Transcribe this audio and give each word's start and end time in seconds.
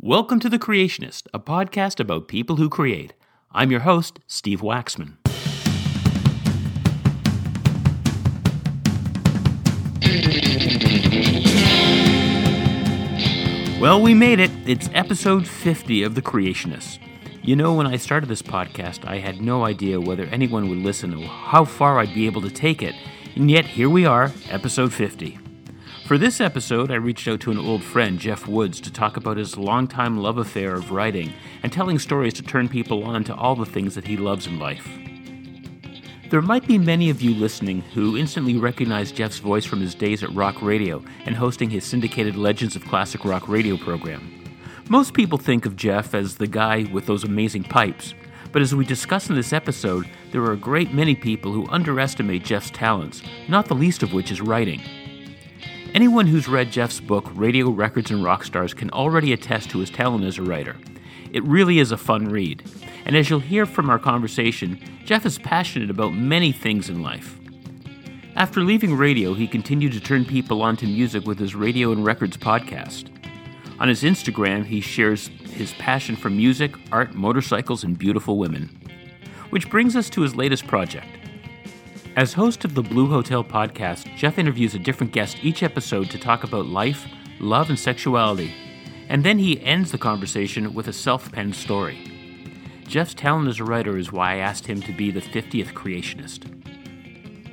Welcome 0.00 0.38
to 0.40 0.48
The 0.48 0.60
Creationist, 0.60 1.26
a 1.34 1.40
podcast 1.40 1.98
about 1.98 2.28
people 2.28 2.54
who 2.54 2.68
create. 2.68 3.14
I'm 3.50 3.72
your 3.72 3.80
host, 3.80 4.20
Steve 4.28 4.60
Waxman. 4.60 5.16
Well, 13.80 14.00
we 14.00 14.14
made 14.14 14.38
it. 14.38 14.52
It's 14.66 14.88
episode 14.94 15.48
50 15.48 16.04
of 16.04 16.14
The 16.14 16.22
Creationist. 16.22 17.00
You 17.42 17.56
know, 17.56 17.74
when 17.74 17.88
I 17.88 17.96
started 17.96 18.28
this 18.28 18.40
podcast, 18.40 19.04
I 19.04 19.18
had 19.18 19.40
no 19.40 19.64
idea 19.64 20.00
whether 20.00 20.26
anyone 20.26 20.68
would 20.68 20.78
listen 20.78 21.12
or 21.12 21.26
how 21.26 21.64
far 21.64 21.98
I'd 21.98 22.14
be 22.14 22.26
able 22.26 22.42
to 22.42 22.50
take 22.50 22.84
it, 22.84 22.94
and 23.34 23.50
yet 23.50 23.64
here 23.64 23.90
we 23.90 24.06
are, 24.06 24.30
episode 24.48 24.92
50. 24.92 25.40
For 26.08 26.16
this 26.16 26.40
episode, 26.40 26.90
I 26.90 26.94
reached 26.94 27.28
out 27.28 27.40
to 27.40 27.50
an 27.50 27.58
old 27.58 27.82
friend, 27.82 28.18
Jeff 28.18 28.48
Woods, 28.48 28.80
to 28.80 28.90
talk 28.90 29.18
about 29.18 29.36
his 29.36 29.58
longtime 29.58 30.16
love 30.16 30.38
affair 30.38 30.72
of 30.72 30.90
writing 30.90 31.34
and 31.62 31.70
telling 31.70 31.98
stories 31.98 32.32
to 32.32 32.42
turn 32.42 32.66
people 32.70 33.04
on 33.04 33.24
to 33.24 33.34
all 33.34 33.54
the 33.54 33.66
things 33.66 33.94
that 33.94 34.06
he 34.06 34.16
loves 34.16 34.46
in 34.46 34.58
life. 34.58 34.88
There 36.30 36.40
might 36.40 36.66
be 36.66 36.78
many 36.78 37.10
of 37.10 37.20
you 37.20 37.34
listening 37.34 37.82
who 37.92 38.16
instantly 38.16 38.56
recognize 38.56 39.12
Jeff's 39.12 39.36
voice 39.36 39.66
from 39.66 39.82
his 39.82 39.94
days 39.94 40.22
at 40.22 40.34
Rock 40.34 40.62
Radio 40.62 41.04
and 41.26 41.36
hosting 41.36 41.68
his 41.68 41.84
syndicated 41.84 42.36
Legends 42.36 42.74
of 42.74 42.86
Classic 42.86 43.22
Rock 43.22 43.46
radio 43.46 43.76
program. 43.76 44.32
Most 44.88 45.12
people 45.12 45.36
think 45.36 45.66
of 45.66 45.76
Jeff 45.76 46.14
as 46.14 46.36
the 46.36 46.46
guy 46.46 46.88
with 46.90 47.04
those 47.04 47.24
amazing 47.24 47.64
pipes, 47.64 48.14
but 48.50 48.62
as 48.62 48.74
we 48.74 48.86
discuss 48.86 49.28
in 49.28 49.34
this 49.34 49.52
episode, 49.52 50.08
there 50.32 50.40
are 50.40 50.52
a 50.52 50.56
great 50.56 50.94
many 50.94 51.14
people 51.14 51.52
who 51.52 51.68
underestimate 51.68 52.46
Jeff's 52.46 52.70
talents, 52.70 53.22
not 53.46 53.66
the 53.66 53.74
least 53.74 54.02
of 54.02 54.14
which 54.14 54.30
is 54.30 54.40
writing. 54.40 54.80
Anyone 55.94 56.26
who's 56.26 56.48
read 56.48 56.70
Jeff's 56.70 57.00
book, 57.00 57.30
Radio 57.34 57.70
Records 57.70 58.10
and 58.10 58.22
Rockstars, 58.22 58.76
can 58.76 58.90
already 58.90 59.32
attest 59.32 59.70
to 59.70 59.78
his 59.78 59.88
talent 59.88 60.22
as 60.24 60.36
a 60.36 60.42
writer. 60.42 60.76
It 61.32 61.42
really 61.44 61.78
is 61.78 61.92
a 61.92 61.96
fun 61.96 62.28
read. 62.28 62.62
And 63.06 63.16
as 63.16 63.30
you'll 63.30 63.40
hear 63.40 63.64
from 63.64 63.88
our 63.88 63.98
conversation, 63.98 64.78
Jeff 65.06 65.24
is 65.24 65.38
passionate 65.38 65.88
about 65.88 66.12
many 66.12 66.52
things 66.52 66.90
in 66.90 67.02
life. 67.02 67.38
After 68.36 68.60
leaving 68.60 68.94
radio, 68.96 69.32
he 69.32 69.48
continued 69.48 69.92
to 69.94 70.00
turn 70.00 70.26
people 70.26 70.60
on 70.60 70.76
to 70.76 70.86
music 70.86 71.26
with 71.26 71.38
his 71.38 71.54
Radio 71.54 71.90
and 71.90 72.04
Records 72.04 72.36
podcast. 72.36 73.10
On 73.80 73.88
his 73.88 74.02
Instagram, 74.02 74.66
he 74.66 74.82
shares 74.82 75.28
his 75.28 75.72
passion 75.74 76.16
for 76.16 76.28
music, 76.28 76.74
art, 76.92 77.14
motorcycles, 77.14 77.82
and 77.82 77.98
beautiful 77.98 78.36
women. 78.36 78.68
Which 79.50 79.70
brings 79.70 79.96
us 79.96 80.10
to 80.10 80.20
his 80.20 80.36
latest 80.36 80.66
project. 80.66 81.08
As 82.16 82.32
host 82.32 82.64
of 82.64 82.74
the 82.74 82.82
Blue 82.82 83.06
Hotel 83.06 83.44
podcast, 83.44 84.12
Jeff 84.16 84.38
interviews 84.38 84.74
a 84.74 84.78
different 84.78 85.12
guest 85.12 85.38
each 85.42 85.62
episode 85.62 86.10
to 86.10 86.18
talk 86.18 86.42
about 86.42 86.66
life, 86.66 87.06
love, 87.38 87.68
and 87.68 87.78
sexuality. 87.78 88.52
And 89.08 89.24
then 89.24 89.38
he 89.38 89.60
ends 89.62 89.92
the 89.92 89.98
conversation 89.98 90.74
with 90.74 90.88
a 90.88 90.92
self 90.92 91.30
penned 91.30 91.54
story. 91.54 91.98
Jeff's 92.86 93.14
talent 93.14 93.48
as 93.48 93.60
a 93.60 93.64
writer 93.64 93.96
is 93.96 94.10
why 94.10 94.34
I 94.34 94.36
asked 94.38 94.66
him 94.66 94.80
to 94.82 94.92
be 94.92 95.10
the 95.10 95.20
50th 95.20 95.72
creationist. 95.74 96.48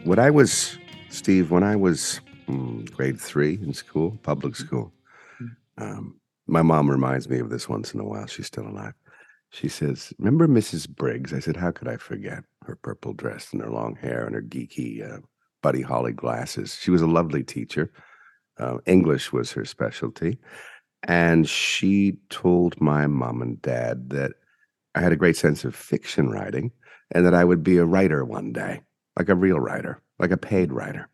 When 0.05 0.19
I 0.19 0.31
was, 0.31 0.77
Steve, 1.09 1.51
when 1.51 1.63
I 1.63 1.75
was 1.75 2.21
mm, 2.47 2.89
grade 2.91 3.19
three 3.19 3.55
in 3.55 3.73
school, 3.73 4.17
public 4.23 4.55
school, 4.55 4.91
um, 5.77 6.19
my 6.47 6.61
mom 6.61 6.89
reminds 6.89 7.29
me 7.29 7.39
of 7.39 7.49
this 7.49 7.67
once 7.67 7.93
in 7.93 7.99
a 7.99 8.05
while. 8.05 8.25
She's 8.27 8.47
still 8.47 8.67
alive. 8.67 8.93
She 9.49 9.69
says, 9.69 10.13
Remember 10.19 10.47
Mrs. 10.47 10.89
Briggs? 10.89 11.33
I 11.33 11.39
said, 11.39 11.55
How 11.55 11.71
could 11.71 11.87
I 11.87 11.97
forget 11.97 12.43
her 12.65 12.75
purple 12.75 13.13
dress 13.13 13.53
and 13.53 13.61
her 13.61 13.69
long 13.69 13.95
hair 13.95 14.25
and 14.25 14.35
her 14.35 14.41
geeky 14.41 15.09
uh, 15.09 15.19
Buddy 15.61 15.81
Holly 15.81 16.13
glasses? 16.13 16.77
She 16.81 16.91
was 16.91 17.01
a 17.01 17.07
lovely 17.07 17.43
teacher. 17.43 17.91
Uh, 18.57 18.77
English 18.85 19.31
was 19.31 19.51
her 19.51 19.65
specialty. 19.65 20.39
And 21.03 21.47
she 21.47 22.17
told 22.29 22.79
my 22.81 23.07
mom 23.07 23.41
and 23.41 23.61
dad 23.61 24.09
that 24.09 24.33
I 24.95 25.01
had 25.01 25.11
a 25.11 25.17
great 25.17 25.37
sense 25.37 25.63
of 25.63 25.75
fiction 25.75 26.29
writing 26.29 26.71
and 27.11 27.25
that 27.25 27.35
I 27.35 27.43
would 27.43 27.63
be 27.63 27.77
a 27.77 27.85
writer 27.85 28.25
one 28.25 28.51
day, 28.53 28.81
like 29.17 29.29
a 29.29 29.35
real 29.35 29.59
writer, 29.59 30.01
like 30.19 30.31
a 30.31 30.37
paid 30.37 30.71
writer. 30.71 31.09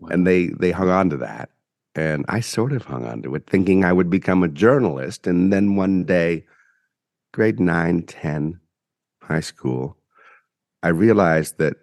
Wow. 0.00 0.08
And 0.10 0.26
they 0.26 0.48
they 0.48 0.72
hung 0.72 0.88
on 0.88 1.10
to 1.10 1.16
that. 1.18 1.50
And 1.94 2.24
I 2.28 2.40
sort 2.40 2.72
of 2.72 2.84
hung 2.84 3.04
on 3.04 3.22
to 3.22 3.34
it, 3.34 3.46
thinking 3.46 3.84
I 3.84 3.92
would 3.92 4.10
become 4.10 4.42
a 4.42 4.48
journalist. 4.48 5.26
And 5.26 5.52
then 5.52 5.76
one 5.76 6.04
day, 6.04 6.44
grade 7.32 7.60
9, 7.60 8.02
10, 8.02 8.60
high 9.22 9.40
school, 9.40 9.96
I 10.82 10.88
realized 10.88 11.58
that 11.58 11.76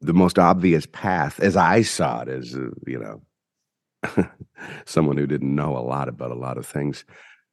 the 0.00 0.12
most 0.12 0.38
obvious 0.38 0.86
path, 0.86 1.40
as 1.40 1.56
I 1.56 1.82
saw 1.82 2.22
it, 2.22 2.28
as, 2.28 2.54
uh, 2.54 2.70
you 2.86 2.98
know, 2.98 4.28
someone 4.84 5.16
who 5.16 5.26
didn't 5.26 5.54
know 5.54 5.76
a 5.76 5.80
lot 5.80 6.08
about 6.08 6.30
a 6.30 6.36
lot 6.36 6.58
of 6.58 6.66
things, 6.66 7.04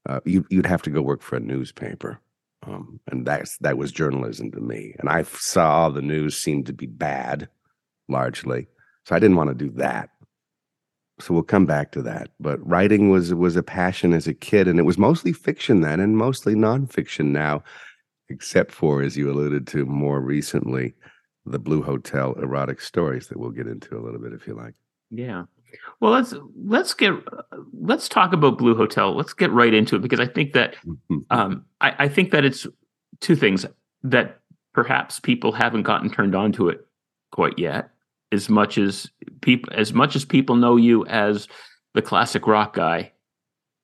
uh, 0.10 0.20
you, 0.26 0.46
would 0.52 0.66
have 0.66 0.82
to 0.84 0.90
go 0.90 1.02
work 1.02 1.22
for 1.22 1.38
a 1.38 1.42
newspaper. 1.42 2.20
Um, 2.64 3.00
and 3.08 3.26
that's 3.26 3.58
that 3.60 3.78
was 3.78 3.92
journalism 3.92 4.52
to 4.52 4.60
me. 4.60 4.94
And 5.00 5.10
I 5.10 5.24
saw 5.24 5.90
the 5.90 6.02
news 6.02 6.38
seemed 6.38 6.68
to 6.68 6.74
be 6.74 6.86
bad, 6.86 7.50
largely. 8.08 8.68
So 9.06 9.16
I 9.16 9.20
didn't 9.20 9.38
want 9.38 9.50
to 9.50 9.66
do 9.66 9.72
that. 9.78 10.10
So 11.22 11.34
we'll 11.34 11.44
come 11.44 11.66
back 11.66 11.92
to 11.94 12.02
that. 12.04 12.30
But 12.40 12.66
writing 12.68 13.10
was 13.10 13.34
was 13.34 13.56
a 13.56 13.64
passion 13.64 14.14
as 14.14 14.28
a 14.28 14.34
kid, 14.34 14.68
and 14.68 14.80
it 14.80 14.84
was 14.84 14.98
mostly 14.98 15.34
fiction 15.34 15.82
then, 15.82 16.00
and 16.00 16.18
mostly 16.18 16.56
nonfiction 16.56 17.28
now, 17.28 17.64
except 18.30 18.72
for 18.72 19.02
as 19.02 19.16
you 19.16 19.32
alluded 19.32 19.68
to 19.68 19.86
more 19.86 20.20
recently, 20.20 20.94
the 21.46 21.60
Blue 21.60 21.82
Hotel 21.82 22.34
erotic 22.34 22.82
stories 22.82 23.28
that 23.28 23.40
we'll 23.40 23.52
get 23.52 23.68
into 23.68 23.98
a 23.98 24.02
little 24.02 24.20
bit 24.20 24.34
if 24.34 24.48
you 24.48 24.56
like. 24.56 24.74
Yeah. 25.10 25.44
Well, 26.00 26.12
let's 26.12 26.34
let's 26.66 26.94
get 26.94 27.14
let's 27.74 28.10
talk 28.10 28.34
about 28.34 28.58
Blue 28.58 28.76
Hotel. 28.76 29.16
Let's 29.16 29.34
get 29.34 29.52
right 29.52 29.74
into 29.74 29.96
it 29.96 30.02
because 30.02 30.20
I 30.20 30.28
think 30.28 30.54
that 30.54 30.76
um, 31.30 31.66
I, 31.80 31.96
I 32.00 32.08
think 32.10 32.32
that 32.32 32.44
it's 32.44 32.68
two 33.20 33.36
things 33.36 33.66
that 34.04 34.40
perhaps 34.74 35.20
people 35.20 35.52
haven't 35.52 35.84
gotten 35.84 36.10
turned 36.10 36.36
on 36.36 36.52
to 36.54 36.70
it 36.70 36.86
quite 37.32 37.58
yet. 37.58 37.91
As 38.32 38.50
much 38.50 38.78
as 38.78 39.10
people, 39.42 39.74
as 39.76 39.94
much 39.94 40.16
as 40.16 40.26
people 40.26 40.56
know 40.56 40.78
you 40.78 41.06
as 41.08 41.48
the 41.94 42.02
classic 42.02 42.48
rock 42.48 42.76
guy, 42.76 43.12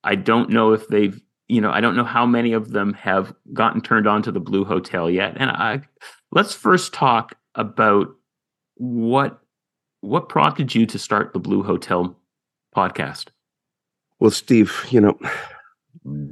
I 0.03 0.15
don't 0.15 0.49
know 0.49 0.71
if 0.71 0.87
they've, 0.87 1.19
you 1.47 1.59
know, 1.59 1.71
I 1.71 1.81
don't 1.81 1.95
know 1.95 2.05
how 2.05 2.25
many 2.25 2.53
of 2.53 2.71
them 2.71 2.93
have 2.93 3.33
gotten 3.53 3.81
turned 3.81 4.07
on 4.07 4.21
to 4.23 4.31
the 4.31 4.39
Blue 4.39 4.63
Hotel 4.63 5.09
yet. 5.09 5.35
And 5.37 5.49
I 5.49 5.81
let's 6.31 6.53
first 6.53 6.93
talk 6.93 7.35
about 7.55 8.07
what 8.75 9.39
what 10.01 10.29
prompted 10.29 10.73
you 10.73 10.85
to 10.85 10.99
start 10.99 11.33
the 11.33 11.39
Blue 11.39 11.63
Hotel 11.63 12.15
podcast? 12.75 13.27
Well, 14.19 14.31
Steve, 14.31 14.85
you 14.89 15.01
know, 15.01 15.17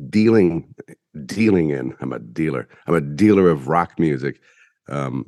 dealing 0.09 0.73
dealing 1.25 1.69
in 1.69 1.95
i'm 2.01 2.11
a 2.11 2.19
dealer 2.19 2.67
i'm 2.87 2.93
a 2.93 3.01
dealer 3.01 3.49
of 3.49 3.67
rock 3.67 3.97
music 3.97 4.39
um, 4.87 5.25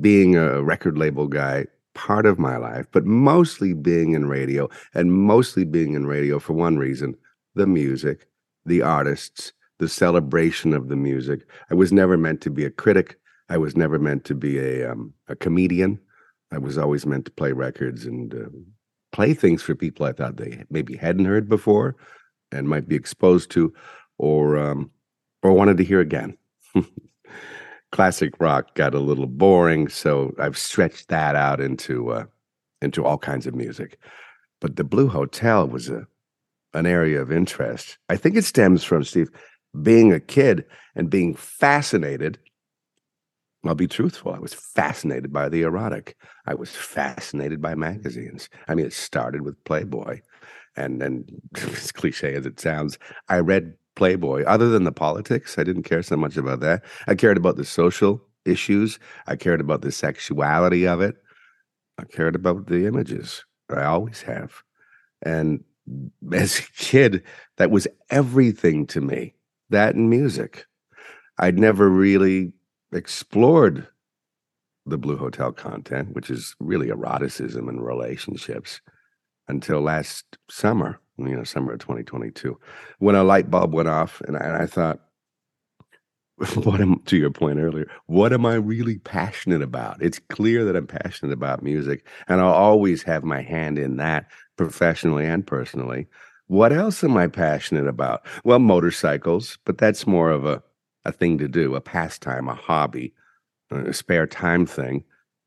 being 0.00 0.34
a 0.34 0.62
record 0.62 0.98
label 0.98 1.28
guy 1.28 1.64
part 1.96 2.26
of 2.26 2.38
my 2.38 2.56
life 2.56 2.86
but 2.92 3.04
mostly 3.06 3.72
being 3.72 4.12
in 4.12 4.26
radio 4.26 4.68
and 4.94 5.12
mostly 5.12 5.64
being 5.64 5.94
in 5.94 6.06
radio 6.06 6.38
for 6.38 6.52
one 6.52 6.76
reason 6.76 7.16
the 7.54 7.66
music 7.66 8.28
the 8.66 8.82
artists 8.82 9.52
the 9.78 9.88
celebration 9.88 10.72
of 10.72 10.88
the 10.88 10.96
music. 10.96 11.40
I 11.70 11.74
was 11.74 11.92
never 11.92 12.16
meant 12.16 12.40
to 12.42 12.50
be 12.50 12.64
a 12.64 12.70
critic. 12.70 13.18
I 13.48 13.58
was 13.58 13.76
never 13.76 13.98
meant 13.98 14.24
to 14.26 14.34
be 14.34 14.58
a 14.58 14.90
um, 14.90 15.12
a 15.28 15.36
comedian. 15.36 16.00
I 16.52 16.58
was 16.58 16.78
always 16.78 17.06
meant 17.06 17.24
to 17.26 17.30
play 17.32 17.52
records 17.52 18.06
and 18.06 18.34
uh, 18.34 18.48
play 19.12 19.34
things 19.34 19.62
for 19.62 19.74
people 19.74 20.06
I 20.06 20.12
thought 20.12 20.36
they 20.36 20.64
maybe 20.70 20.96
hadn't 20.96 21.24
heard 21.26 21.48
before 21.48 21.96
and 22.52 22.68
might 22.68 22.88
be 22.88 22.96
exposed 22.96 23.50
to, 23.52 23.72
or 24.18 24.56
um, 24.56 24.90
or 25.42 25.52
wanted 25.52 25.76
to 25.78 25.84
hear 25.84 26.00
again. 26.00 26.36
Classic 27.92 28.32
rock 28.40 28.74
got 28.74 28.94
a 28.94 29.00
little 29.00 29.26
boring, 29.26 29.88
so 29.88 30.34
I've 30.38 30.58
stretched 30.58 31.08
that 31.08 31.36
out 31.36 31.60
into 31.60 32.10
uh, 32.10 32.24
into 32.82 33.04
all 33.04 33.18
kinds 33.18 33.46
of 33.46 33.54
music. 33.54 33.98
But 34.60 34.76
the 34.76 34.84
Blue 34.84 35.08
Hotel 35.08 35.66
was 35.66 35.88
a 35.88 36.06
an 36.74 36.86
area 36.86 37.22
of 37.22 37.32
interest. 37.32 37.96
I 38.08 38.16
think 38.16 38.36
it 38.36 38.44
stems 38.44 38.84
from 38.84 39.04
Steve 39.04 39.30
being 39.82 40.12
a 40.12 40.20
kid 40.20 40.64
and 40.94 41.08
being 41.08 41.34
fascinated 41.34 42.38
I'll 43.68 43.74
be 43.74 43.88
truthful. 43.88 44.32
I 44.32 44.38
was 44.38 44.54
fascinated 44.54 45.32
by 45.32 45.48
the 45.48 45.62
erotic. 45.62 46.16
I 46.46 46.54
was 46.54 46.70
fascinated 46.70 47.60
by 47.60 47.74
magazines. 47.74 48.48
I 48.68 48.74
mean, 48.74 48.86
it 48.86 48.92
started 48.92 49.42
with 49.42 49.62
Playboy. 49.64 50.20
And 50.76 51.02
and 51.02 51.30
as 51.56 51.92
cliche 51.92 52.34
as 52.34 52.46
it 52.46 52.60
sounds, 52.60 52.98
I 53.28 53.38
read 53.38 53.74
Playboy. 53.96 54.44
Other 54.44 54.68
than 54.68 54.84
the 54.84 54.92
politics, 54.92 55.58
I 55.58 55.64
didn't 55.64 55.82
care 55.82 56.02
so 56.02 56.16
much 56.16 56.36
about 56.36 56.60
that. 56.60 56.84
I 57.08 57.14
cared 57.14 57.36
about 57.36 57.56
the 57.56 57.64
social 57.64 58.22
issues. 58.44 58.98
I 59.26 59.34
cared 59.36 59.60
about 59.60 59.80
the 59.80 59.90
sexuality 59.90 60.86
of 60.86 61.00
it. 61.00 61.16
I 61.98 62.04
cared 62.04 62.36
about 62.36 62.66
the 62.66 62.86
images. 62.86 63.44
I 63.68 63.84
always 63.84 64.22
have. 64.22 64.62
And 65.22 65.64
as 66.32 66.60
a 66.60 66.62
kid, 66.76 67.22
that 67.56 67.70
was 67.70 67.88
everything 68.10 68.86
to 68.88 69.00
me. 69.00 69.34
That 69.70 69.96
and 69.96 70.08
music. 70.08 70.66
I'd 71.38 71.58
never 71.58 71.88
really 71.88 72.52
explored 72.92 73.88
the 74.86 74.96
Blue 74.96 75.16
Hotel 75.16 75.52
content, 75.52 76.14
which 76.14 76.30
is 76.30 76.54
really 76.60 76.90
eroticism 76.90 77.68
and 77.68 77.84
relationships, 77.84 78.80
until 79.48 79.80
last 79.80 80.38
summer 80.48 81.00
you 81.18 81.36
know, 81.36 81.44
summer 81.44 81.72
of 81.72 81.78
2022, 81.80 82.58
when 82.98 83.14
a 83.14 83.24
light 83.24 83.50
bulb 83.50 83.72
went 83.72 83.88
off, 83.88 84.20
and 84.22 84.36
I, 84.36 84.40
and 84.40 84.56
I 84.56 84.66
thought, 84.66 85.00
what 86.54 86.80
am 86.80 87.00
to 87.06 87.16
your 87.16 87.30
point 87.30 87.58
earlier 87.58 87.88
what 88.06 88.32
am 88.32 88.44
i 88.44 88.54
really 88.54 88.98
passionate 88.98 89.62
about? 89.62 89.96
It's 90.02 90.18
clear 90.18 90.64
that 90.64 90.76
i'm 90.76 90.86
passionate 90.86 91.32
about 91.32 91.62
music 91.62 92.06
and 92.28 92.40
i'll 92.40 92.52
always 92.52 93.02
have 93.04 93.24
my 93.24 93.40
hand 93.40 93.78
in 93.78 93.96
that 93.96 94.26
professionally 94.56 95.26
and 95.26 95.46
personally. 95.46 96.06
What 96.48 96.72
else 96.72 97.02
am 97.02 97.16
i 97.16 97.26
passionate 97.26 97.86
about? 97.86 98.26
Well 98.44 98.58
motorcycles 98.58 99.58
but 99.64 99.78
that's 99.78 100.06
more 100.06 100.30
of 100.30 100.44
a, 100.44 100.62
a 101.06 101.12
thing 101.12 101.38
to 101.38 101.48
do 101.48 101.74
a 101.74 101.80
pastime 101.80 102.48
a 102.48 102.54
hobby 102.54 103.14
uh, 103.72 103.86
a 103.86 103.94
spare 103.94 104.26
time 104.26 104.66
thing. 104.66 105.04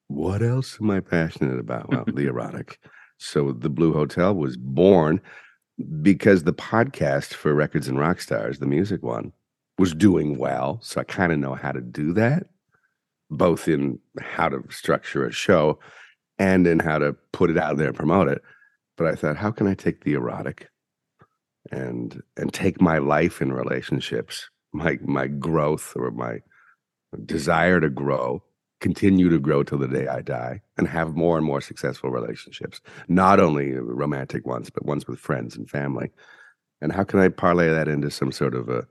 What 0.07 0.41
else 0.41 0.79
am 0.81 0.89
i 0.89 1.01
passionate 1.01 1.59
about? 1.59 1.89
Well 1.89 2.05
the 2.07 2.25
erotic. 2.25 2.79
So 3.17 3.51
the 3.51 3.69
blue 3.69 3.93
hotel 3.93 4.33
was 4.33 4.57
born 4.57 5.21
because 6.01 6.43
the 6.43 6.53
podcast 6.53 7.33
for 7.33 7.53
records 7.53 7.87
and 7.87 7.99
rock 7.99 8.19
stars 8.21 8.59
the 8.59 8.65
music 8.65 9.01
one 9.03 9.31
was 9.77 9.93
doing 9.95 10.37
well. 10.37 10.79
So 10.81 11.01
I 11.01 11.05
kind 11.05 11.31
of 11.31 11.39
know 11.39 11.55
how 11.55 11.71
to 11.71 11.81
do 11.81 12.13
that, 12.13 12.47
both 13.29 13.67
in 13.67 13.97
how 14.19 14.49
to 14.49 14.61
structure 14.69 15.25
a 15.25 15.31
show 15.31 15.79
and 16.37 16.67
in 16.67 16.79
how 16.79 16.99
to 16.99 17.15
put 17.31 17.49
it 17.49 17.57
out 17.57 17.77
there 17.77 17.87
and 17.87 17.95
promote 17.95 18.27
it. 18.27 18.41
But 18.97 19.07
I 19.07 19.15
thought, 19.15 19.37
how 19.37 19.51
can 19.51 19.67
I 19.67 19.73
take 19.73 20.03
the 20.03 20.13
erotic 20.13 20.69
and 21.71 22.21
and 22.35 22.53
take 22.53 22.81
my 22.81 22.97
life 22.97 23.41
in 23.41 23.53
relationships, 23.53 24.49
my 24.73 24.97
my 25.01 25.27
growth 25.27 25.93
or 25.95 26.11
my 26.11 26.39
desire 27.25 27.79
to 27.79 27.89
grow, 27.89 28.43
continue 28.79 29.29
to 29.29 29.39
grow 29.39 29.63
till 29.63 29.77
the 29.77 29.87
day 29.87 30.07
I 30.07 30.21
die, 30.21 30.61
and 30.77 30.87
have 30.87 31.15
more 31.15 31.37
and 31.37 31.45
more 31.45 31.61
successful 31.61 32.09
relationships, 32.09 32.81
not 33.07 33.39
only 33.39 33.73
romantic 33.73 34.45
ones, 34.45 34.69
but 34.69 34.85
ones 34.85 35.07
with 35.07 35.19
friends 35.19 35.55
and 35.55 35.69
family. 35.69 36.11
And 36.81 36.91
how 36.91 37.03
can 37.03 37.19
I 37.19 37.27
parlay 37.29 37.69
that 37.69 37.87
into 37.87 38.09
some 38.09 38.31
sort 38.31 38.55
of 38.55 38.69
a 38.69 38.87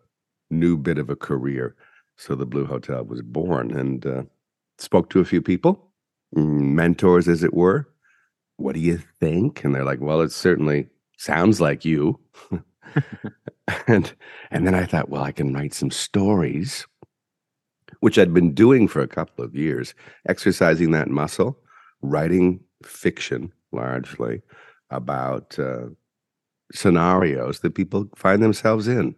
new 0.50 0.76
bit 0.76 0.98
of 0.98 1.10
a 1.10 1.16
career. 1.16 1.74
So 2.16 2.34
the 2.34 2.46
Blue 2.46 2.66
Hotel 2.66 3.04
was 3.04 3.22
born 3.22 3.76
and 3.76 4.06
uh, 4.06 4.22
spoke 4.78 5.10
to 5.10 5.20
a 5.20 5.24
few 5.24 5.40
people, 5.40 5.90
mentors, 6.34 7.28
as 7.28 7.42
it 7.42 7.54
were. 7.54 7.88
What 8.56 8.74
do 8.74 8.80
you 8.80 8.98
think? 9.20 9.62
And 9.62 9.74
they're 9.74 9.84
like, 9.84 10.00
well, 10.00 10.20
it 10.20 10.32
certainly 10.32 10.88
sounds 11.16 11.60
like 11.60 11.84
you. 11.84 12.18
and 13.86 14.12
and 14.50 14.66
then 14.66 14.74
I 14.74 14.84
thought, 14.84 15.10
well, 15.10 15.22
I 15.22 15.30
can 15.30 15.54
write 15.54 15.74
some 15.74 15.90
stories, 15.90 16.86
which 18.00 18.18
I'd 18.18 18.34
been 18.34 18.54
doing 18.54 18.88
for 18.88 19.00
a 19.00 19.08
couple 19.08 19.44
of 19.44 19.54
years, 19.54 19.94
exercising 20.28 20.92
that 20.92 21.08
muscle, 21.08 21.58
writing 22.02 22.60
fiction 22.84 23.52
largely 23.72 24.42
about 24.90 25.58
uh, 25.58 25.86
scenarios 26.72 27.60
that 27.60 27.74
people 27.74 28.08
find 28.14 28.42
themselves 28.42 28.88
in. 28.88 29.14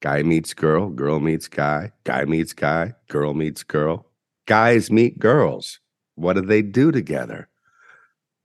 Guy 0.00 0.22
meets 0.22 0.52
girl, 0.52 0.90
girl 0.90 1.20
meets 1.20 1.48
guy, 1.48 1.92
guy 2.04 2.24
meets 2.24 2.52
guy, 2.52 2.94
girl 3.08 3.34
meets 3.34 3.62
girl. 3.62 4.06
Guys 4.46 4.90
meet 4.90 5.18
girls. 5.18 5.80
What 6.16 6.34
do 6.34 6.42
they 6.42 6.60
do 6.60 6.92
together? 6.92 7.48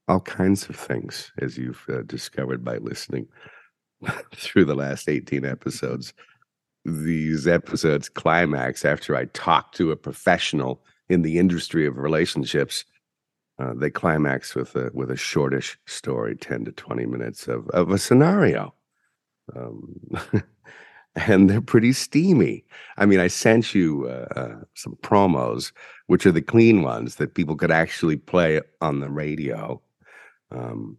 All 0.07 0.21
kinds 0.21 0.69
of 0.69 0.75
things, 0.75 1.31
as 1.39 1.57
you've 1.57 1.83
uh, 1.89 2.03
discovered 2.03 2.63
by 2.63 2.77
listening 2.77 3.27
through 4.35 4.65
the 4.65 4.75
last 4.75 5.09
18 5.09 5.45
episodes. 5.45 6.13
These 6.86 7.48
episodes 7.48 8.10
climax 8.10 8.86
after 8.86 9.16
I 9.16 9.26
talk 9.26 9.74
to 9.74 9.92
a 9.92 9.98
professional 9.98 10.81
in 11.10 11.24
the 11.24 11.38
industry 11.38 11.86
of 11.86 11.98
relationships. 11.98 12.86
Uh, 13.58 13.74
they 13.76 13.90
climax 13.90 14.56
with 14.56 14.76
a 14.76 14.90
with 14.94 15.12
a 15.12 15.18
shortish 15.18 15.78
story, 15.86 16.36
10 16.36 16.66
to 16.66 16.72
20 16.72 17.06
minutes 17.06 17.48
of, 17.48 17.68
of 17.70 17.92
a 17.92 17.98
scenario. 17.98 18.74
Um, 19.56 20.00
and 21.16 21.50
they're 21.50 21.62
pretty 21.62 21.92
steamy. 21.92 22.64
I 22.98 23.06
mean, 23.06 23.20
I 23.20 23.28
sent 23.28 23.74
you 23.74 24.08
uh, 24.08 24.40
uh, 24.40 24.56
some 24.76 24.98
promos, 25.02 25.72
which 26.08 26.26
are 26.26 26.31
the 26.31 26.42
clean 26.42 26.81
ones 26.81 27.16
that 27.16 27.34
people 27.34 27.56
could 27.56 27.72
actually 27.72 28.18
play 28.18 28.62
on 28.81 29.00
the 29.00 29.10
radio, 29.10 29.81
um, 30.52 30.98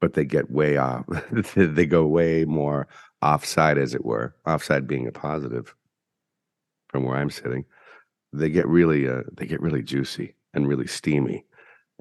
but 0.00 0.14
they 0.14 0.24
get 0.24 0.50
way 0.50 0.76
off. 0.76 1.04
they 1.56 1.86
go 1.86 2.06
way 2.06 2.44
more 2.44 2.86
offside, 3.22 3.78
as 3.78 3.94
it 3.94 4.04
were. 4.04 4.34
Offside 4.46 4.86
being 4.86 5.06
a 5.06 5.12
positive 5.12 5.74
from 6.88 7.04
where 7.04 7.16
I'm 7.16 7.30
sitting. 7.30 7.64
They 8.32 8.50
get 8.50 8.66
really, 8.68 9.08
uh, 9.08 9.22
they 9.32 9.46
get 9.46 9.60
really 9.60 9.82
juicy 9.82 10.34
and 10.54 10.68
really 10.68 10.86
steamy, 10.86 11.44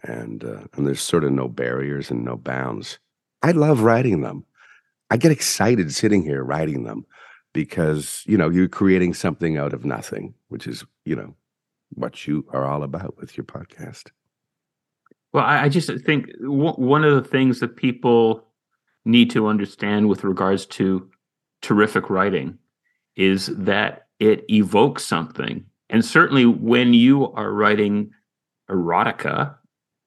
and 0.04 0.44
uh, 0.44 0.64
and 0.74 0.86
there's 0.86 1.02
sort 1.02 1.24
of 1.24 1.32
no 1.32 1.48
barriers 1.48 2.12
and 2.12 2.24
no 2.24 2.36
bounds. 2.36 3.00
I 3.44 3.52
love 3.52 3.82
writing 3.82 4.22
them. 4.22 4.46
I 5.10 5.18
get 5.18 5.32
excited 5.32 5.94
sitting 5.94 6.22
here 6.22 6.44
writing 6.44 6.84
them 6.84 7.06
because 7.58 8.24
you 8.28 8.38
know 8.38 8.50
you're 8.50 8.68
creating 8.68 9.16
something 9.16 9.58
out 9.58 9.74
of 9.74 9.84
nothing 9.84 10.32
which 10.50 10.68
is 10.68 10.86
you 11.06 11.16
know 11.16 11.34
what 11.96 12.28
you 12.28 12.46
are 12.52 12.66
all 12.66 12.84
about 12.84 13.18
with 13.18 13.36
your 13.36 13.44
podcast 13.44 14.12
well 15.34 15.44
i, 15.44 15.68
just 15.68 15.90
think 16.06 16.30
one 16.42 17.04
of 17.04 17.16
the 17.16 17.28
things 17.28 17.60
that 17.60 17.76
people 17.76 18.47
need 19.08 19.30
to 19.32 19.48
understand 19.48 20.08
with 20.08 20.24
regards 20.24 20.66
to 20.66 21.10
terrific 21.62 22.10
writing 22.10 22.58
is 23.16 23.48
that 23.48 24.08
it 24.20 24.46
evokes 24.50 25.04
something 25.06 25.66
and 25.90 26.04
certainly 26.04 26.46
when 26.46 26.94
you 26.94 27.32
are 27.34 27.52
writing 27.52 28.12
erotica 28.70 29.56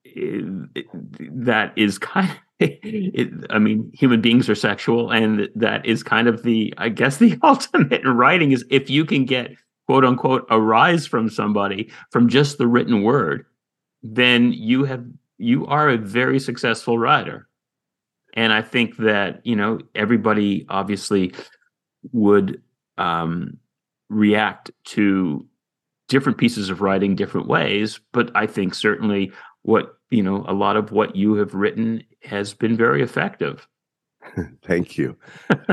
it, 0.05 0.87
that 1.45 1.73
is 1.77 1.99
kind 1.99 2.31
of 2.31 2.37
it, 2.61 3.47
I 3.49 3.59
mean, 3.59 3.91
human 3.95 4.21
beings 4.21 4.51
are 4.51 4.55
sexual, 4.55 5.11
and 5.11 5.49
that 5.55 5.87
is 5.87 6.03
kind 6.03 6.29
of 6.29 6.43
the, 6.43 6.75
I 6.77 6.91
guess, 6.91 7.17
the 7.17 7.39
ultimate 7.43 8.03
in 8.03 8.09
writing 8.09 8.53
is 8.53 8.65
if 8.71 8.91
you 8.91 9.07
can 9.07 9.25
get 9.25 9.53
quote 9.87 10.05
unquote 10.05 10.47
a 10.51 10.61
rise 10.61 11.07
from 11.07 11.31
somebody 11.31 11.91
from 12.11 12.29
just 12.29 12.59
the 12.59 12.67
written 12.67 13.03
word, 13.03 13.47
then 14.03 14.53
you 14.53 14.85
have 14.85 15.05
you 15.39 15.67
are 15.67 15.89
a 15.89 15.97
very 15.97 16.39
successful 16.39 16.99
writer. 16.99 17.49
And 18.35 18.53
I 18.53 18.63
think 18.63 18.97
that 18.99 19.41
you 19.45 19.57
know 19.57 19.81
everybody 19.95 20.67
obviously 20.69 21.33
would 22.13 22.63
um, 22.99 23.59
react 24.09 24.71
to 24.85 25.47
different 26.09 26.39
pieces 26.39 26.71
of 26.71 26.81
writing 26.81 27.15
different 27.15 27.47
ways, 27.47 28.01
but 28.13 28.31
I 28.35 28.47
think 28.47 28.75
certainly 28.75 29.33
what 29.63 29.99
you 30.11 30.23
know 30.23 30.45
a 30.49 30.55
lot 30.55 30.77
of 30.77 30.93
what 30.93 31.17
you 31.17 31.35
have 31.35 31.55
written 31.55 32.03
has 32.23 32.55
been 32.55 32.77
very 32.77 33.03
effective. 33.03 33.67
Thank 34.63 34.99
you. 34.99 35.17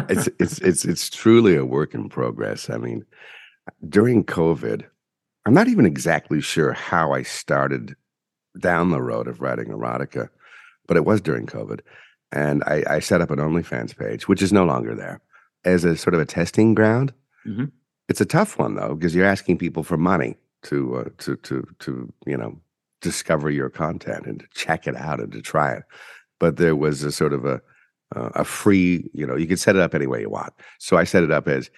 It's 0.10 0.30
it's 0.40 0.60
it's 0.60 0.86
it's 0.86 1.10
truly 1.10 1.56
a 1.56 1.66
work 1.66 1.94
in 1.94 2.10
progress. 2.10 2.70
I 2.70 2.78
mean 2.78 3.06
during 3.88 4.24
covid 4.24 4.84
i'm 5.46 5.54
not 5.54 5.68
even 5.68 5.86
exactly 5.86 6.42
sure 6.42 6.74
how 6.74 7.14
i 7.14 7.22
started 7.22 7.96
down 8.60 8.90
the 8.90 9.02
road 9.02 9.28
of 9.28 9.42
writing 9.42 9.68
erotica 9.68 10.30
but 10.88 10.98
it 10.98 11.06
was 11.06 11.22
during 11.22 11.46
covid 11.46 11.82
and 12.32 12.64
i, 12.66 12.84
I 12.88 13.00
set 13.00 13.22
up 13.22 13.32
an 13.32 13.40
onlyfans 13.40 13.98
page 13.98 14.28
which 14.28 14.42
is 14.42 14.54
no 14.54 14.66
longer 14.66 14.96
there 14.96 15.22
as 15.66 15.84
a 15.84 15.98
sort 15.98 16.14
of 16.14 16.20
a 16.20 16.26
testing 16.26 16.74
ground 16.74 17.14
mm-hmm. 17.46 17.66
it's 18.10 18.22
a 18.22 18.26
tough 18.26 18.58
one 18.58 18.76
though 18.76 18.96
because 18.96 19.16
you're 19.16 19.26
asking 19.26 19.58
people 19.58 19.84
for 19.84 19.98
money 19.98 20.38
to 20.64 20.98
uh, 20.98 21.10
to 21.20 21.36
to 21.38 21.68
to 21.80 22.12
you 22.26 22.38
know 22.38 22.60
discover 23.02 23.50
your 23.50 23.70
content 23.70 24.26
and 24.26 24.40
to 24.40 24.48
check 24.54 24.88
it 24.88 24.96
out 24.96 25.20
and 25.20 25.32
to 25.32 25.42
try 25.42 25.74
it. 25.74 25.84
But 26.40 26.58
there 26.58 26.76
was 26.76 27.04
a 27.04 27.12
sort 27.12 27.34
of 27.34 27.46
a 27.46 27.62
uh, 28.16 28.30
a 28.36 28.46
free, 28.46 29.10
you 29.14 29.28
know, 29.28 29.36
you 29.36 29.48
can 29.48 29.58
set 29.58 29.76
it 29.76 29.82
up 29.82 29.94
any 29.94 30.08
way 30.08 30.22
you 30.22 30.30
want. 30.30 30.54
So 30.80 30.96
I 30.96 31.04
set 31.04 31.24
it 31.24 31.32
up 31.32 31.46
as 31.46 31.70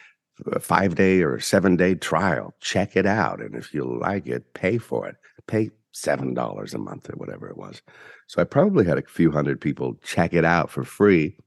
a 0.51 0.59
five 0.59 0.93
day 0.93 1.23
or 1.23 1.39
seven 1.39 1.75
day 1.75 1.95
trial. 1.95 2.53
Check 2.61 2.95
it 2.95 3.05
out, 3.05 3.41
and 3.41 3.55
if 3.55 3.73
you 3.73 3.83
like 3.99 4.27
it, 4.27 4.53
pay 4.53 4.77
for 4.77 5.07
it. 5.07 5.15
Pay 5.47 5.71
seven 6.01 6.33
dollars 6.33 6.73
a 6.73 6.77
month 6.77 7.09
or 7.09 7.13
whatever 7.17 7.47
it 7.49 7.57
was. 7.57 7.81
So 8.27 8.41
I 8.41 8.45
probably 8.45 8.85
had 8.85 8.97
a 8.97 9.03
few 9.03 9.31
hundred 9.31 9.59
people 9.59 9.95
check 10.03 10.33
it 10.33 10.45
out 10.45 10.69
for 10.69 10.83
free. 10.83 11.37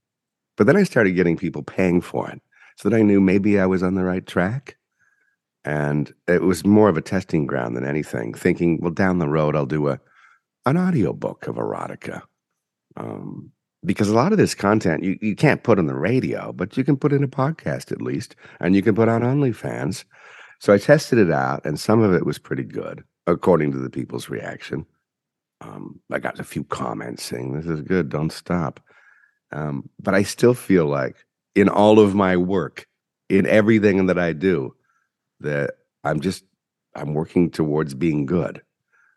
But 0.57 0.67
then 0.67 0.77
I 0.77 0.83
started 0.83 1.13
getting 1.13 1.37
people 1.37 1.63
paying 1.63 2.01
for 2.01 2.29
it, 2.31 2.41
so 2.77 2.89
that 2.89 2.97
I 2.97 3.03
knew 3.03 3.21
maybe 3.21 3.59
I 3.59 3.67
was 3.67 3.83
on 3.83 3.95
the 3.95 4.05
right 4.05 4.27
track. 4.27 4.77
And 5.65 6.13
it 6.27 6.43
was 6.43 6.67
more 6.67 6.89
of 6.89 6.97
a 6.97 7.03
testing 7.03 7.47
ground 7.47 7.77
than 7.77 7.87
anything, 7.87 8.35
thinking, 8.35 8.81
well, 8.81 8.91
down 8.91 9.19
the 9.19 9.29
road, 9.29 9.55
I'll 9.55 9.67
do 9.67 9.89
a 9.89 10.01
an 10.67 10.77
audio 10.77 11.13
book 11.13 11.47
of 11.47 11.57
erotica. 11.57 12.23
Um, 12.97 13.51
because 13.85 14.09
a 14.09 14.15
lot 14.15 14.33
of 14.33 14.39
this 14.39 14.55
content 14.55 15.03
you, 15.03 15.19
you 15.21 15.35
can't 15.35 15.65
put 15.65 15.79
on 15.79 15.87
the 15.87 15.95
radio, 15.95 16.53
but 16.53 16.77
you 16.77 16.85
can 16.85 16.97
put 16.97 17.13
in 17.13 17.25
a 17.25 17.29
podcast 17.29 17.91
at 17.91 18.03
least, 18.03 18.37
and 18.61 18.77
you 18.77 18.83
can 18.83 18.95
put 18.95 19.09
on 19.09 19.23
OnlyFans. 19.23 20.05
So 20.61 20.73
I 20.73 20.79
tested 20.79 21.19
it 21.19 21.31
out, 21.31 21.65
and 21.65 21.81
some 21.81 22.03
of 22.03 22.15
it 22.15 22.25
was 22.25 22.39
pretty 22.39 22.63
good, 22.65 23.03
according 23.27 23.73
to 23.73 23.79
the 23.79 23.91
people's 23.91 24.29
reaction. 24.29 24.87
Um, 25.61 26.01
I 26.11 26.19
got 26.19 26.41
a 26.41 26.45
few 26.45 26.65
comments 26.65 27.23
saying, 27.23 27.55
This 27.55 27.67
is 27.67 27.81
good, 27.83 28.09
don't 28.09 28.33
stop. 28.33 28.81
Um, 29.53 29.89
but 30.01 30.15
I 30.15 30.23
still 30.23 30.55
feel 30.55 30.87
like 30.87 31.17
in 31.55 31.69
all 31.69 32.01
of 32.01 32.15
my 32.15 32.37
work, 32.37 32.87
in 33.29 33.47
everything 33.47 34.07
that 34.07 34.19
I 34.19 34.33
do, 34.33 34.75
that 35.41 35.75
I'm 36.05 36.21
just 36.21 36.45
I'm 36.95 37.15
working 37.15 37.51
towards 37.51 37.95
being 37.95 38.27
good. 38.27 38.63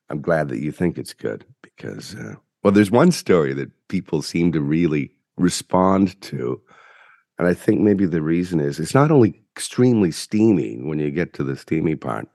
I'm 0.09 0.21
glad 0.21 0.49
that 0.49 0.59
you 0.59 0.71
think 0.71 0.97
it's 0.97 1.13
good 1.13 1.45
because 1.61 2.15
uh, 2.15 2.35
well, 2.63 2.71
there's 2.71 2.91
one 2.91 3.11
story 3.11 3.53
that 3.53 3.71
people 3.87 4.21
seem 4.21 4.51
to 4.51 4.61
really 4.61 5.11
respond 5.37 6.19
to. 6.21 6.61
And 7.37 7.47
I 7.47 7.53
think 7.53 7.81
maybe 7.81 8.05
the 8.05 8.21
reason 8.21 8.59
is 8.59 8.79
it's 8.79 8.93
not 8.93 9.11
only 9.11 9.41
extremely 9.55 10.11
steamy 10.11 10.81
when 10.81 10.99
you 10.99 11.11
get 11.11 11.33
to 11.33 11.43
the 11.43 11.55
steamy 11.55 11.95
part, 11.95 12.27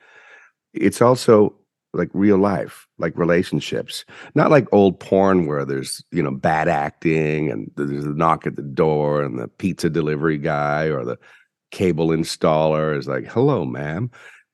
it's 0.72 1.02
also 1.02 1.54
like 1.92 2.10
real 2.12 2.38
life, 2.38 2.86
like 2.98 3.16
relationships. 3.18 4.04
Not 4.34 4.50
like 4.50 4.66
old 4.72 5.00
porn 5.00 5.46
where 5.46 5.64
there's, 5.64 6.02
you 6.12 6.22
know, 6.22 6.30
bad 6.30 6.68
acting 6.68 7.50
and 7.50 7.70
there's 7.76 8.04
a 8.04 8.10
knock 8.10 8.46
at 8.46 8.56
the 8.56 8.62
door 8.62 9.22
and 9.22 9.38
the 9.38 9.48
pizza 9.48 9.90
delivery 9.90 10.38
guy 10.38 10.84
or 10.84 11.04
the 11.04 11.18
cable 11.70 12.08
installer 12.08 12.96
is 12.96 13.08
like, 13.08 13.26
hello, 13.26 13.64
ma'am. 13.64 14.10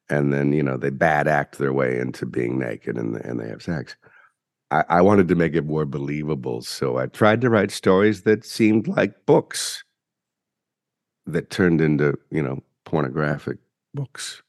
And 0.09 0.33
then, 0.33 0.52
you 0.52 0.62
know, 0.62 0.76
they 0.76 0.90
bad 0.90 1.26
act 1.28 1.59
their 1.59 1.73
way 1.73 1.99
into 1.99 2.26
being 2.26 2.59
naked 2.59 2.97
and, 2.97 3.16
and 3.16 3.40
they 3.40 3.49
have 3.49 3.62
sex. 3.62 3.97
I, 4.71 4.85
I 4.88 5.00
wanted 5.02 5.28
to 5.28 5.35
make 5.35 5.55
it 5.55 5.66
more 5.66 5.85
believable. 5.85 6.62
So 6.62 6.99
I 6.99 7.07
tried 7.07 7.40
to 7.43 7.50
write 7.50 7.71
stories 7.71 8.23
that 8.23 8.45
seemed 8.45 8.88
like 8.88 9.26
books 9.26 9.85
that 11.26 11.50
turned 11.50 11.81
into, 11.81 12.16
you 12.31 12.43
know, 12.43 12.62
pornographic 12.85 13.59
books 13.95 14.43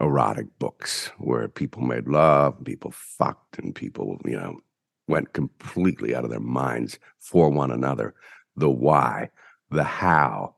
erotic 0.00 0.46
books 0.58 1.10
where 1.18 1.48
people 1.48 1.82
made 1.82 2.08
love, 2.08 2.62
people 2.64 2.92
fucked, 2.92 3.58
and 3.58 3.74
people, 3.74 4.18
you 4.24 4.36
know, 4.36 4.58
went 5.06 5.32
completely 5.32 6.14
out 6.14 6.24
of 6.24 6.30
their 6.30 6.40
minds 6.40 6.98
for 7.20 7.50
one 7.50 7.70
another. 7.70 8.14
The 8.56 8.70
why, 8.70 9.30
the 9.70 9.84
how, 9.84 10.56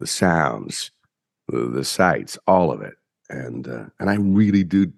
the 0.00 0.06
sounds, 0.06 0.90
the, 1.48 1.68
the 1.68 1.84
sights, 1.84 2.38
all 2.46 2.70
of 2.70 2.80
it. 2.80 2.94
And 3.30 3.66
uh, 3.68 3.86
and 3.98 4.10
I 4.10 4.16
really 4.16 4.64
do 4.64 4.92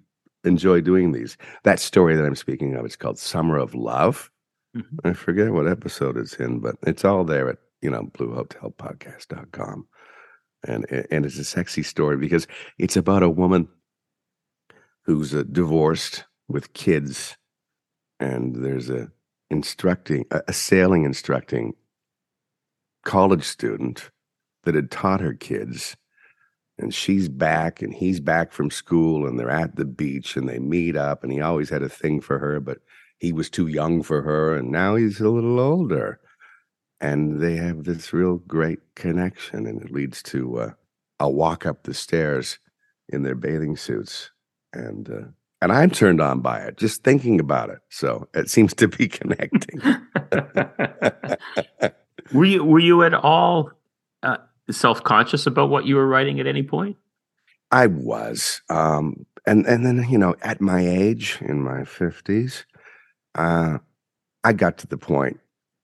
enjoy 0.45 0.81
doing 0.81 1.13
these. 1.13 1.37
That 1.65 1.79
story 1.79 2.17
that 2.17 2.25
I'm 2.25 2.37
speaking 2.37 2.75
of 2.75 2.85
is 2.85 2.97
called 2.97 3.19
Summer 3.19 3.57
of 3.57 3.75
Love. 3.75 4.31
Mm-hmm. 4.77 5.09
I 5.09 5.13
forget 5.13 5.53
what 5.53 5.69
episode 5.69 6.17
it's 6.17 6.35
in, 6.35 6.61
but 6.61 6.77
it's 6.87 7.05
all 7.05 7.25
there 7.25 7.49
at 7.49 7.59
you 7.83 7.91
know 7.91 8.11
bluehotelpodcast.com. 8.19 9.87
And 10.67 11.07
and 11.11 11.25
it's 11.25 11.39
a 11.39 11.45
sexy 11.45 11.85
story 11.85 12.17
because 12.17 12.49
it's 12.79 12.97
about 12.97 13.23
a 13.23 13.31
woman 13.31 13.69
who's 15.07 15.35
uh, 15.35 15.45
divorced 15.51 16.25
with 16.49 16.75
kids, 16.75 17.37
and 18.21 18.65
there's 18.65 18.91
a 18.91 19.11
instructing 19.49 20.27
a, 20.31 20.43
a 20.49 20.53
sailing 20.53 21.05
instructing 21.05 21.75
college 23.05 23.45
student 23.45 24.11
that 24.65 24.75
had 24.75 24.91
taught 24.91 25.21
her 25.21 25.35
kids 25.35 25.97
and 26.79 26.93
she's 26.93 27.29
back 27.29 27.81
and 27.81 27.95
he's 27.95 28.21
back 28.21 28.53
from 28.53 28.71
school 28.71 29.27
and 29.27 29.39
they're 29.39 29.49
at 29.49 29.77
the 29.77 29.85
beach 29.85 30.37
and 30.37 30.49
they 30.49 30.59
meet 30.59 30.97
up 30.97 31.23
and 31.23 31.33
he 31.33 31.41
always 31.41 31.71
had 31.71 31.83
a 31.83 31.89
thing 31.89 32.21
for 32.21 32.39
her 32.39 32.59
but 32.59 32.79
he 33.19 33.33
was 33.33 33.49
too 33.49 33.67
young 33.67 34.03
for 34.03 34.23
her 34.23 34.57
and 34.57 34.71
now 34.71 34.95
he's 34.97 35.21
a 35.21 35.29
little 35.29 35.59
older. 35.59 36.21
And 37.01 37.41
they 37.41 37.57
have 37.57 37.85
this 37.85 38.13
real 38.13 38.39
great 38.39 38.81
connection 38.95 39.67
and 39.67 39.83
it 39.83 39.91
leads 39.91 40.23
to 40.25 40.59
uh, 40.59 40.71
a 41.21 41.29
walk 41.29 41.67
up 41.67 41.83
the 41.83 41.95
stairs 41.95 42.59
in 43.09 43.23
their 43.23 43.35
bathing 43.35 43.77
suits 43.77 44.31
and 44.77 45.11
uh, 45.11 45.27
and 45.63 45.73
I'm 45.73 45.91
turned 45.91 46.21
on 46.21 46.41
by 46.41 46.61
it 46.61 46.77
just 46.77 47.03
thinking 47.03 47.41
about 47.41 47.71
it. 47.71 47.79
So 47.89 48.29
it 48.35 48.51
seems 48.51 48.75
to 48.75 48.89
be 48.89 49.09
connecting. 49.19 49.81
were 52.33 52.45
you 52.45 52.65
were 52.65 52.79
you 52.79 53.03
at 53.03 53.15
all 53.15 53.71
uh, 54.23 54.37
self 54.71 55.03
conscious 55.03 55.47
about 55.47 55.71
what 55.71 55.87
you 55.87 55.97
were 55.97 56.07
writing 56.07 56.41
at 56.41 56.47
any 56.47 56.63
point? 56.63 56.97
I 57.71 57.89
was, 57.89 58.63
um, 58.69 59.27
and 59.47 59.67
and 59.67 59.85
then 59.85 60.07
you 60.09 60.19
know, 60.19 60.37
at 60.43 60.61
my 60.61 60.87
age, 60.87 61.39
in 61.41 61.63
my 61.63 61.85
fifties, 61.85 62.65
uh, 63.35 63.79
I 64.45 64.53
got 64.53 64.79
to 64.79 64.87
the 64.87 64.99
point. 64.99 65.41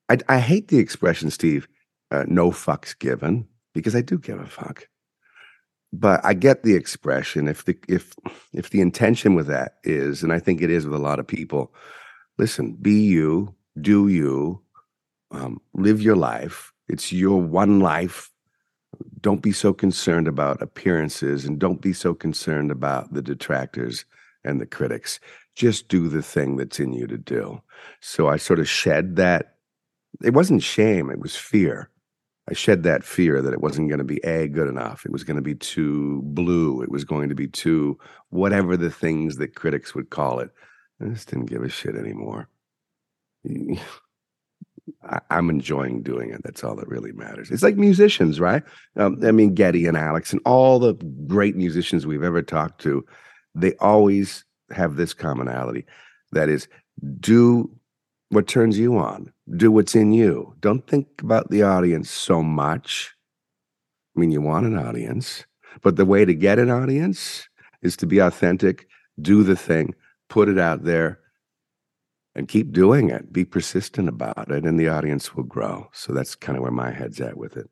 I, 0.09 0.17
I 0.29 0.39
hate 0.39 0.67
the 0.67 0.79
expression, 0.79 1.29
Steve, 1.29 1.67
uh, 2.11 2.25
"no 2.27 2.51
fucks 2.51 2.97
given," 2.97 3.47
because 3.73 3.95
I 3.95 4.01
do 4.01 4.17
give 4.17 4.39
a 4.39 4.45
fuck 4.45 4.87
but 5.93 6.25
I 6.25 6.33
get 6.33 6.63
the 6.63 6.73
expression 6.73 7.47
if 7.47 7.65
the 7.65 7.77
if 7.87 8.15
if 8.51 8.71
the 8.71 8.81
intention 8.81 9.35
with 9.35 9.45
that 9.47 9.75
is, 9.83 10.23
and 10.23 10.33
I 10.33 10.39
think 10.39 10.61
it 10.61 10.71
is 10.71 10.87
with 10.87 10.99
a 10.99 11.03
lot 11.03 11.19
of 11.19 11.27
people, 11.27 11.71
listen, 12.39 12.73
be 12.73 13.01
you, 13.01 13.53
do 13.79 14.07
you, 14.07 14.59
um, 15.29 15.61
live 15.75 16.01
your 16.01 16.15
life. 16.15 16.73
It's 16.89 17.13
your 17.13 17.39
one 17.39 17.79
life. 17.79 18.31
Don't 19.21 19.43
be 19.43 19.51
so 19.51 19.71
concerned 19.71 20.27
about 20.27 20.61
appearances 20.63 21.45
and 21.45 21.59
don't 21.59 21.81
be 21.81 21.93
so 21.93 22.15
concerned 22.15 22.71
about 22.71 23.13
the 23.13 23.21
detractors 23.21 24.03
and 24.43 24.59
the 24.59 24.65
critics. 24.65 25.19
Just 25.55 25.87
do 25.89 26.09
the 26.09 26.23
thing 26.23 26.57
that's 26.57 26.79
in 26.79 26.93
you 26.93 27.05
to 27.05 27.17
do. 27.17 27.61
So 28.01 28.27
I 28.27 28.37
sort 28.37 28.59
of 28.59 28.67
shed 28.67 29.15
that. 29.17 29.57
It 30.23 30.33
wasn't 30.33 30.63
shame, 30.63 31.11
it 31.11 31.19
was 31.19 31.35
fear 31.35 31.91
I 32.49 32.53
shed 32.53 32.83
that 32.83 33.03
fear 33.03 33.41
that 33.41 33.53
it 33.53 33.61
wasn't 33.61 33.87
going 33.89 33.99
to 33.99 34.03
be 34.03 34.23
a 34.25 34.47
good 34.47 34.67
enough. 34.67 35.05
It 35.05 35.11
was 35.11 35.23
going 35.23 35.37
to 35.37 35.41
be 35.41 35.55
too 35.55 36.21
blue. 36.25 36.81
It 36.81 36.91
was 36.91 37.05
going 37.05 37.29
to 37.29 37.35
be 37.35 37.47
too 37.47 37.97
whatever 38.29 38.75
the 38.75 38.91
things 38.91 39.37
that 39.37 39.55
critics 39.55 39.95
would 39.95 40.09
call 40.09 40.39
it. 40.39 40.49
I 41.01 41.05
just 41.05 41.29
didn't 41.29 41.45
give 41.45 41.63
a 41.63 41.69
shit 41.69 41.95
anymore. 41.95 42.49
I, 45.09 45.19
am 45.29 45.49
enjoying 45.49 46.03
doing 46.03 46.31
it. 46.31 46.43
That's 46.43 46.63
all 46.63 46.75
that 46.75 46.87
really 46.87 47.13
matters. 47.13 47.51
It's 47.51 47.63
like 47.63 47.77
musicians, 47.77 48.39
right? 48.39 48.63
Um, 48.97 49.19
I 49.23 49.31
mean, 49.31 49.53
Geddy 49.53 49.85
and 49.85 49.97
Alex 49.97 50.33
and 50.33 50.41
all 50.45 50.79
the 50.79 50.93
great 51.27 51.55
musicians 51.55 52.05
we've 52.05 52.23
ever 52.23 52.41
talked 52.41 52.81
to, 52.81 53.05
they 53.55 53.75
always 53.75 54.43
have 54.71 54.95
this 54.95 55.13
commonality. 55.13 55.85
That 56.31 56.49
is, 56.49 56.67
do 57.19 57.71
what 58.33 58.47
turns 58.47 58.77
you 58.77 58.97
on. 58.97 59.31
Do 59.57 59.71
what's 59.71 59.95
in 59.95 60.11
you. 60.13 60.55
Don't 60.59 60.85
think 60.87 61.07
about 61.21 61.49
the 61.49 61.63
audience 61.63 62.09
so 62.09 62.41
much. 62.41 63.13
I 64.15 64.19
mean, 64.19 64.31
you 64.31 64.41
want 64.41 64.65
an 64.65 64.77
audience, 64.77 65.45
but 65.81 65.95
the 65.95 66.05
way 66.05 66.25
to 66.25 66.33
get 66.33 66.59
an 66.59 66.69
audience 66.69 67.47
is 67.81 67.97
to 67.97 68.05
be 68.05 68.19
authentic, 68.19 68.87
do 69.21 69.43
the 69.43 69.55
thing, 69.55 69.93
put 70.29 70.49
it 70.49 70.59
out 70.59 70.83
there, 70.83 71.19
and 72.35 72.47
keep 72.47 72.71
doing 72.71 73.09
it. 73.09 73.31
Be 73.31 73.45
persistent 73.45 74.09
about 74.09 74.49
it, 74.51 74.65
and 74.65 74.79
the 74.79 74.89
audience 74.89 75.35
will 75.35 75.43
grow. 75.43 75.89
So 75.93 76.13
that's 76.13 76.35
kind 76.35 76.57
of 76.57 76.63
where 76.63 76.71
my 76.71 76.91
head's 76.91 77.21
at 77.21 77.37
with 77.37 77.57
it. 77.57 77.69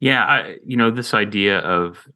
Yeah, 0.00 0.24
I, 0.24 0.56
you 0.64 0.76
know, 0.76 0.90
this 0.90 1.14
idea 1.14 1.58
of 1.58 2.06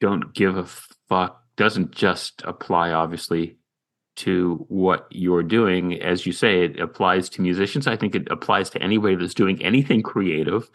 don't 0.00 0.34
give 0.34 0.56
a 0.56 0.66
fuck 1.08 1.42
doesn't 1.56 1.92
just 1.92 2.42
apply, 2.44 2.90
obviously, 2.90 3.56
to 4.16 4.64
what 4.68 5.06
you're 5.10 5.42
doing. 5.42 6.00
As 6.00 6.26
you 6.26 6.32
say, 6.32 6.64
it 6.64 6.80
applies 6.80 7.28
to 7.30 7.42
musicians. 7.42 7.86
I 7.86 7.96
think 7.96 8.14
it 8.14 8.28
applies 8.30 8.70
to 8.70 8.82
anybody 8.82 9.16
that's 9.16 9.34
doing 9.34 9.62
anything 9.62 10.02
creative 10.02 10.70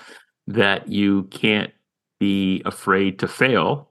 that 0.47 0.87
you 0.89 1.23
can't 1.25 1.71
be 2.19 2.61
afraid 2.65 3.19
to 3.19 3.27
fail 3.27 3.89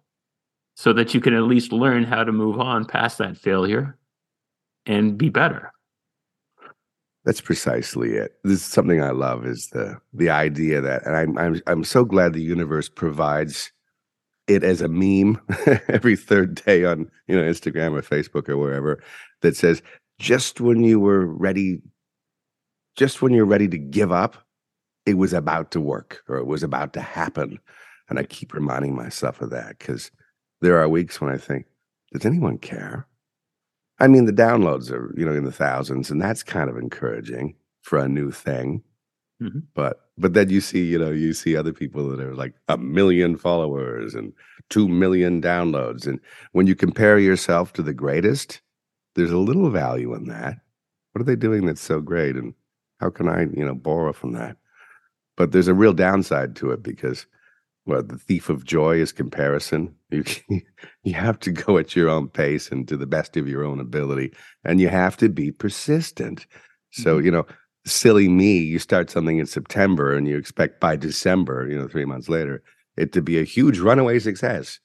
so 0.75 0.93
that 0.93 1.15
you 1.15 1.21
can 1.21 1.35
at 1.35 1.43
least 1.43 1.73
learn 1.73 2.05
how 2.05 2.25
to 2.25 2.33
move 2.33 2.61
on 2.61 2.85
past 2.85 3.19
that 3.19 3.37
failure 3.37 3.97
and 4.87 5.19
be 5.19 5.29
better. 5.29 5.73
That's 7.25 7.41
precisely 7.41 8.13
it. 8.13 8.33
This 8.45 8.61
is 8.61 8.65
something 8.65 9.03
I 9.03 9.11
love 9.11 9.45
is 9.45 9.69
the 9.73 9.99
the 10.15 10.31
idea 10.31 10.81
that 10.81 11.05
and 11.07 11.17
I'm 11.17 11.39
I'm 11.39 11.61
I'm 11.67 11.85
so 11.85 12.05
glad 12.05 12.33
the 12.33 12.41
universe 12.41 12.89
provides 12.89 13.71
it 14.47 14.65
as 14.65 14.81
a 14.81 14.89
meme 14.89 15.41
every 15.89 16.17
third 16.17 16.65
day 16.65 16.85
on 16.85 17.11
you 17.27 17.37
know 17.37 17.43
Instagram 17.43 17.93
or 17.93 18.03
Facebook 18.03 18.49
or 18.49 18.57
wherever 18.57 19.03
that 19.43 19.57
says 19.57 19.83
just 20.19 20.61
when 20.61 20.83
you 20.83 21.01
were 21.01 21.27
ready 21.27 21.81
just 22.97 23.23
when 23.23 23.33
you're 23.33 23.45
ready 23.45 23.69
to 23.69 23.79
give 23.79 24.13
up 24.13 24.37
it 25.07 25.15
was 25.15 25.33
about 25.33 25.71
to 25.71 25.81
work 25.81 26.23
or 26.29 26.37
it 26.37 26.47
was 26.47 26.63
about 26.63 26.93
to 26.93 27.01
happen 27.01 27.59
and 28.09 28.19
I 28.19 28.25
keep 28.25 28.55
reminding 28.55 28.95
myself 28.95 29.41
of 29.41 29.51
that 29.51 29.79
cuz 29.79 30.11
there 30.61 30.79
are 30.79 30.89
weeks 30.89 31.21
when 31.21 31.33
I 31.33 31.37
think 31.37 31.67
does 32.13 32.27
anyone 32.27 32.59
care 32.59 33.07
I 33.99 34.09
mean 34.09 34.27
the 34.27 34.33
downloads 34.33 34.91
are 34.91 35.15
you 35.17 35.25
know 35.25 35.35
in 35.35 35.45
the 35.45 35.53
thousands 35.53 36.11
and 36.11 36.21
that's 36.21 36.43
kind 36.43 36.69
of 36.69 36.77
encouraging 36.77 37.55
for 37.83 37.99
a 37.99 38.09
new 38.09 38.31
thing 38.31 38.83
mm-hmm. 39.41 39.61
but 39.75 40.09
but 40.19 40.35
then 40.35 40.51
you 40.51 40.61
see, 40.61 40.85
you 40.85 40.99
know, 40.99 41.11
you 41.11 41.33
see 41.33 41.57
other 41.57 41.73
people 41.73 42.09
that 42.09 42.21
are 42.21 42.35
like 42.35 42.55
a 42.69 42.77
million 42.77 43.37
followers 43.37 44.15
and 44.15 44.33
2 44.71 44.89
million 44.89 45.41
downloads. 45.41 46.07
And 46.07 46.19
when 46.53 46.67
you 46.67 46.75
compare 46.75 47.19
yourself 47.19 47.73
to 47.75 47.83
the 47.83 47.95
greatest, 47.95 48.61
there's 49.19 49.33
a 49.33 49.39
little 49.39 49.69
value 49.69 50.15
in 50.15 50.29
that. 50.29 50.61
What 51.13 51.23
are 51.23 51.25
they 51.25 51.37
doing 51.37 51.67
that's 51.67 51.81
so 51.81 52.01
great? 52.01 52.37
And 52.37 52.55
how 53.01 53.11
can 53.11 53.29
I, 53.29 53.43
you 53.43 53.65
know, 53.65 53.75
borrow 53.75 54.13
from 54.13 54.33
that? 54.33 54.57
But 55.37 55.53
there's 55.53 55.69
a 55.69 55.75
real 55.75 55.93
downside 55.93 56.55
to 56.57 56.71
it 56.71 56.83
because 56.83 57.27
well, 57.85 58.03
the 58.03 58.19
thief 58.19 58.51
of 58.51 58.65
joy 58.65 58.97
is 58.97 59.13
comparison. 59.13 59.95
You 60.11 60.25
you 61.03 61.13
have 61.13 61.39
to 61.41 61.51
go 61.51 61.77
at 61.77 61.95
your 61.95 62.09
own 62.09 62.29
pace 62.29 62.71
and 62.71 62.89
to 62.89 62.97
the 62.97 63.07
best 63.07 63.37
of 63.37 63.47
your 63.47 63.63
own 63.63 63.79
ability, 63.79 64.33
and 64.65 64.81
you 64.81 64.89
have 64.89 65.19
to 65.19 65.29
be 65.29 65.53
persistent. 65.53 66.47
So 66.93 67.17
mm-hmm. 67.17 67.27
you 67.27 67.31
know, 67.31 67.47
silly 67.85 68.27
me, 68.27 68.57
you 68.59 68.79
start 68.79 69.11
something 69.11 69.37
in 69.37 69.45
September 69.45 70.15
and 70.15 70.27
you 70.27 70.39
expect 70.39 70.81
by 70.81 70.97
December, 70.97 71.69
you 71.69 71.79
know, 71.79 71.89
three 71.89 72.07
months 72.07 72.31
later, 72.31 72.63
it 72.97 73.13
to 73.13 73.21
be 73.21 73.39
a 73.39 73.45
huge 73.45 73.81
runaway 73.81 74.19
success. 74.19 74.81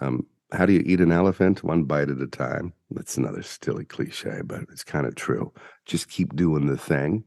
Um, 0.00 0.24
how 0.52 0.66
do 0.66 0.72
you 0.72 0.82
eat 0.86 1.00
an 1.00 1.12
elephant? 1.12 1.62
One 1.62 1.84
bite 1.84 2.08
at 2.08 2.20
a 2.20 2.26
time. 2.26 2.72
That's 2.90 3.16
another 3.16 3.42
silly 3.42 3.84
cliche, 3.84 4.40
but 4.44 4.62
it's 4.70 4.84
kind 4.84 5.06
of 5.06 5.14
true. 5.14 5.52
Just 5.86 6.08
keep 6.08 6.34
doing 6.34 6.66
the 6.66 6.78
thing. 6.78 7.24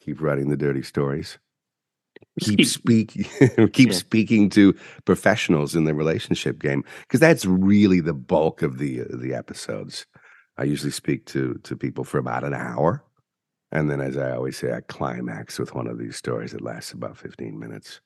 keep 0.00 0.20
writing 0.22 0.48
the 0.48 0.56
dirty 0.56 0.82
stories 0.82 1.38
keep 2.40 2.64
speak 2.64 3.12
keep 3.72 3.88
yeah. 3.88 3.94
speaking 3.94 4.48
to 4.50 4.74
professionals 5.04 5.74
in 5.76 5.84
the 5.84 5.94
relationship 5.94 6.58
game 6.58 6.84
because 7.02 7.20
that's 7.20 7.44
really 7.44 8.00
the 8.00 8.14
bulk 8.14 8.62
of 8.62 8.78
the 8.78 9.02
uh, 9.02 9.04
the 9.10 9.34
episodes 9.34 10.06
i 10.56 10.64
usually 10.64 10.90
speak 10.90 11.26
to 11.26 11.60
to 11.62 11.76
people 11.76 12.04
for 12.04 12.18
about 12.18 12.44
an 12.44 12.54
hour 12.54 13.04
and 13.70 13.90
then 13.90 14.00
as 14.00 14.16
i 14.16 14.30
always 14.30 14.56
say 14.56 14.72
i 14.72 14.80
climax 14.88 15.58
with 15.58 15.74
one 15.74 15.86
of 15.86 15.98
these 15.98 16.16
stories 16.16 16.52
that 16.52 16.62
lasts 16.62 16.92
about 16.92 17.18
15 17.18 17.58
minutes 17.58 18.00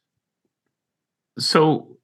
so 1.39 1.97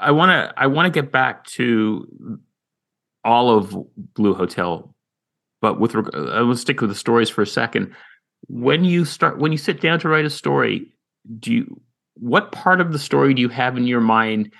i 0.00 0.10
want 0.10 0.30
to 0.30 0.52
i 0.56 0.66
want 0.66 0.86
to 0.86 1.02
get 1.02 1.10
back 1.10 1.44
to 1.44 2.38
all 3.24 3.50
of 3.50 3.76
blue 4.14 4.34
hotel 4.34 4.94
but 5.60 5.80
with 5.80 5.96
i 5.96 6.40
will 6.42 6.52
uh, 6.52 6.54
stick 6.54 6.80
with 6.80 6.90
the 6.90 6.96
stories 6.96 7.30
for 7.30 7.42
a 7.42 7.46
second. 7.46 7.92
When 8.48 8.84
you 8.84 9.04
start 9.04 9.38
when 9.38 9.52
you 9.52 9.58
sit 9.58 9.80
down 9.80 9.98
to 10.00 10.08
write 10.08 10.24
a 10.24 10.30
story 10.30 10.92
do 11.40 11.52
you 11.52 11.80
what 12.14 12.52
part 12.52 12.80
of 12.80 12.92
the 12.92 12.98
story 12.98 13.34
do 13.34 13.42
you 13.42 13.48
have 13.48 13.76
in 13.76 13.86
your 13.86 14.00
mind 14.00 14.52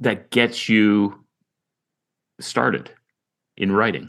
that 0.00 0.30
gets 0.30 0.68
you 0.68 1.22
started 2.40 2.90
in 3.56 3.72
writing? 3.72 4.08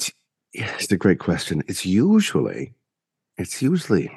Yeah 0.54 0.74
it's 0.76 0.92
a 0.92 0.98
great 0.98 1.20
question. 1.20 1.64
It's 1.68 1.86
usually 1.86 2.74
it's 3.38 3.62
usually 3.62 4.10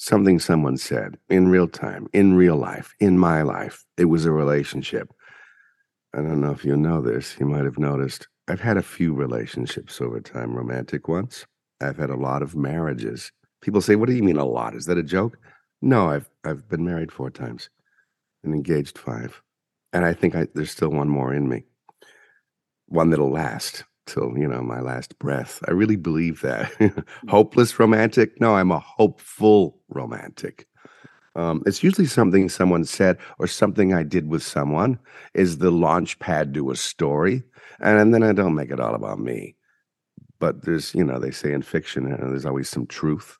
something 0.00 0.38
someone 0.38 0.78
said 0.78 1.18
in 1.28 1.48
real 1.48 1.68
time 1.68 2.08
in 2.14 2.32
real 2.32 2.56
life 2.56 2.94
in 3.00 3.18
my 3.18 3.42
life 3.42 3.84
it 3.98 4.06
was 4.06 4.24
a 4.24 4.32
relationship. 4.32 5.12
I 6.14 6.22
don't 6.22 6.40
know 6.40 6.52
if 6.52 6.64
you 6.64 6.74
know 6.74 7.02
this 7.02 7.36
you 7.38 7.44
might 7.44 7.66
have 7.66 7.78
noticed 7.78 8.26
i've 8.48 8.62
had 8.62 8.78
a 8.78 8.82
few 8.82 9.12
relationships 9.12 10.00
over 10.00 10.18
time 10.18 10.54
romantic 10.56 11.06
ones. 11.06 11.44
I've 11.82 11.98
had 11.98 12.08
a 12.08 12.16
lot 12.16 12.40
of 12.42 12.56
marriages. 12.56 13.30
People 13.60 13.82
say, 13.82 13.94
"What 13.94 14.08
do 14.08 14.14
you 14.14 14.22
mean 14.22 14.38
a 14.38 14.44
lot? 14.46 14.74
Is 14.74 14.86
that 14.86 14.96
a 14.96 15.02
joke?" 15.02 15.36
No, 15.82 16.08
I've 16.08 16.30
I've 16.44 16.66
been 16.66 16.84
married 16.84 17.12
four 17.12 17.30
times 17.30 17.68
and 18.42 18.54
engaged 18.54 18.96
five, 18.96 19.42
and 19.92 20.06
I 20.06 20.14
think 20.14 20.34
I, 20.34 20.46
there's 20.54 20.70
still 20.70 20.88
one 20.88 21.10
more 21.10 21.34
in 21.34 21.46
me, 21.46 21.64
one 22.86 23.10
that'll 23.10 23.30
last 23.30 23.84
till 24.06 24.36
you 24.36 24.48
know 24.48 24.62
my 24.62 24.80
last 24.80 25.18
breath. 25.18 25.62
I 25.68 25.72
really 25.72 25.96
believe 25.96 26.40
that. 26.42 26.72
Hopeless 27.28 27.78
romantic? 27.78 28.40
No, 28.40 28.56
I'm 28.56 28.70
a 28.70 28.78
hopeful 28.78 29.80
romantic. 29.88 30.66
Um, 31.36 31.62
it's 31.64 31.82
usually 31.82 32.08
something 32.08 32.48
someone 32.48 32.84
said 32.84 33.18
or 33.38 33.46
something 33.46 33.94
I 33.94 34.02
did 34.02 34.28
with 34.28 34.42
someone 34.42 34.98
is 35.32 35.58
the 35.58 35.70
launch 35.70 36.18
pad 36.18 36.52
to 36.54 36.70
a 36.70 36.76
story, 36.76 37.44
and, 37.78 38.12
then 38.12 38.22
I 38.24 38.32
don't 38.32 38.56
make 38.56 38.70
it 38.70 38.80
all 38.80 38.94
about 38.94 39.20
me. 39.20 39.54
But 40.40 40.64
there's, 40.64 40.94
you 40.94 41.04
know, 41.04 41.18
they 41.18 41.30
say 41.30 41.52
in 41.52 41.62
fiction, 41.62 42.12
uh, 42.12 42.16
there's 42.16 42.46
always 42.46 42.68
some 42.68 42.86
truth 42.86 43.38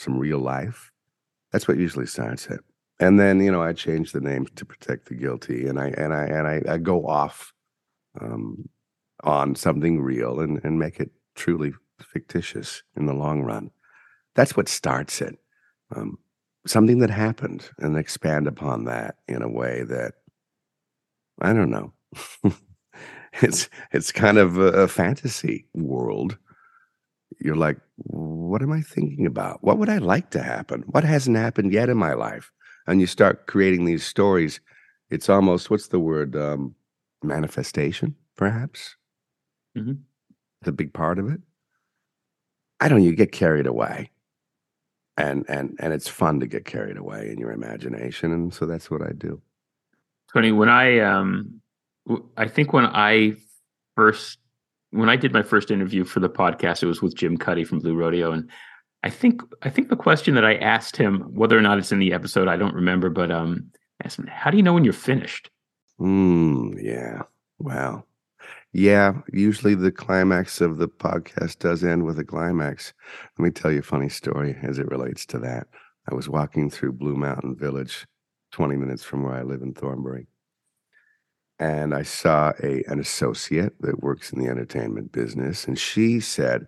some 0.00 0.18
real 0.18 0.38
life. 0.38 0.90
That's 1.52 1.68
what 1.68 1.78
usually 1.78 2.06
starts 2.06 2.46
it. 2.46 2.60
And 2.98 3.18
then 3.18 3.40
you 3.40 3.50
know 3.50 3.62
I 3.62 3.72
change 3.72 4.12
the 4.12 4.20
name 4.20 4.46
to 4.56 4.64
protect 4.64 5.08
the 5.08 5.14
guilty, 5.14 5.66
and 5.66 5.78
I 5.78 5.88
and 5.88 6.12
I 6.12 6.24
and 6.24 6.46
I, 6.46 6.62
I 6.74 6.78
go 6.78 7.06
off 7.06 7.52
um, 8.20 8.68
on 9.24 9.54
something 9.54 10.00
real 10.00 10.40
and 10.40 10.60
and 10.64 10.78
make 10.78 11.00
it 11.00 11.10
truly 11.34 11.72
fictitious 12.00 12.82
in 12.96 13.06
the 13.06 13.14
long 13.14 13.42
run. 13.42 13.70
That's 14.34 14.56
what 14.56 14.68
starts 14.68 15.20
it. 15.20 15.38
Um, 15.94 16.18
something 16.66 16.98
that 17.00 17.10
happened, 17.10 17.70
and 17.78 17.96
expand 17.96 18.46
upon 18.46 18.84
that 18.84 19.16
in 19.28 19.42
a 19.42 19.48
way 19.48 19.82
that 19.84 20.14
I 21.40 21.52
don't 21.52 21.70
know. 21.70 21.92
it's 23.42 23.68
it's 23.92 24.12
kind 24.12 24.38
of 24.38 24.58
a, 24.58 24.82
a 24.82 24.88
fantasy 24.88 25.66
world 25.74 26.38
you're 27.38 27.56
like, 27.56 27.78
what 27.96 28.62
am 28.62 28.72
I 28.72 28.82
thinking 28.82 29.26
about? 29.26 29.62
What 29.62 29.78
would 29.78 29.88
I 29.88 29.98
like 29.98 30.30
to 30.30 30.42
happen? 30.42 30.84
What 30.86 31.04
hasn't 31.04 31.36
happened 31.36 31.72
yet 31.72 31.88
in 31.88 31.96
my 31.96 32.14
life? 32.14 32.50
And 32.86 33.00
you 33.00 33.06
start 33.06 33.46
creating 33.46 33.84
these 33.84 34.04
stories. 34.04 34.60
It's 35.10 35.28
almost 35.28 35.70
what's 35.70 35.88
the 35.88 36.00
word? 36.00 36.36
Um, 36.36 36.74
manifestation, 37.22 38.16
perhaps. 38.36 38.96
Mm-hmm. 39.76 39.92
The 40.62 40.72
big 40.72 40.92
part 40.92 41.18
of 41.18 41.30
it. 41.30 41.40
I 42.80 42.88
don't. 42.88 43.02
You 43.02 43.14
get 43.14 43.32
carried 43.32 43.66
away, 43.66 44.10
and 45.16 45.44
and 45.48 45.76
and 45.80 45.92
it's 45.92 46.08
fun 46.08 46.40
to 46.40 46.46
get 46.46 46.64
carried 46.64 46.96
away 46.96 47.30
in 47.30 47.38
your 47.38 47.52
imagination, 47.52 48.32
and 48.32 48.52
so 48.52 48.66
that's 48.66 48.90
what 48.90 49.02
I 49.02 49.12
do. 49.12 49.40
Tony, 50.32 50.52
when 50.52 50.68
I 50.68 51.00
um, 51.00 51.60
I 52.36 52.48
think 52.48 52.72
when 52.72 52.86
I 52.86 53.34
first 53.96 54.38
when 54.90 55.08
I 55.08 55.16
did 55.16 55.32
my 55.32 55.42
first 55.42 55.70
interview 55.70 56.04
for 56.04 56.20
the 56.20 56.30
podcast, 56.30 56.82
it 56.82 56.86
was 56.86 57.02
with 57.02 57.14
Jim 57.14 57.36
Cuddy 57.36 57.64
from 57.64 57.80
Blue 57.80 57.94
Rodeo, 57.94 58.32
and 58.32 58.50
I 59.02 59.10
think 59.10 59.42
I 59.62 59.70
think 59.70 59.88
the 59.88 59.96
question 59.96 60.34
that 60.34 60.44
I 60.44 60.56
asked 60.56 60.96
him, 60.96 61.20
whether 61.34 61.56
or 61.56 61.62
not 61.62 61.78
it's 61.78 61.92
in 61.92 61.98
the 61.98 62.12
episode, 62.12 62.48
I 62.48 62.56
don't 62.56 62.74
remember, 62.74 63.10
but 63.10 63.30
um, 63.30 63.70
I 64.02 64.06
asked 64.06 64.18
him, 64.18 64.26
"How 64.26 64.50
do 64.50 64.56
you 64.56 64.62
know 64.62 64.74
when 64.74 64.84
you're 64.84 64.92
finished?" 64.92 65.50
Hmm. 65.98 66.72
Yeah. 66.78 67.22
Wow. 67.58 68.04
Yeah. 68.72 69.20
Usually 69.32 69.74
the 69.74 69.92
climax 69.92 70.60
of 70.60 70.78
the 70.78 70.88
podcast 70.88 71.58
does 71.58 71.82
end 71.84 72.04
with 72.04 72.18
a 72.18 72.24
climax. 72.24 72.92
Let 73.38 73.44
me 73.44 73.50
tell 73.50 73.70
you 73.72 73.80
a 73.80 73.82
funny 73.82 74.08
story 74.08 74.56
as 74.62 74.78
it 74.78 74.88
relates 74.88 75.26
to 75.26 75.38
that. 75.40 75.68
I 76.10 76.14
was 76.14 76.28
walking 76.28 76.70
through 76.70 76.92
Blue 76.92 77.16
Mountain 77.16 77.56
Village, 77.56 78.06
20 78.52 78.76
minutes 78.76 79.04
from 79.04 79.22
where 79.22 79.34
I 79.34 79.42
live 79.42 79.62
in 79.62 79.74
Thornbury 79.74 80.26
and 81.58 81.94
I 81.94 82.02
saw 82.02 82.52
a 82.62 82.82
an 82.88 82.98
associate 83.00 83.74
that 83.80 84.02
works 84.02 84.32
in 84.32 84.40
the 84.40 84.48
entertainment 84.50 85.12
business, 85.12 85.66
and 85.66 85.78
she 85.78 86.20
said, 86.20 86.66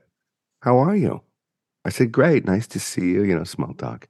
"How 0.62 0.78
are 0.78 0.96
you?" 0.96 1.22
I 1.84 1.90
said, 1.90 2.12
"Great, 2.12 2.44
nice 2.46 2.66
to 2.68 2.80
see 2.80 3.10
you." 3.12 3.22
You 3.24 3.36
know, 3.38 3.44
small 3.44 3.74
talk. 3.74 4.08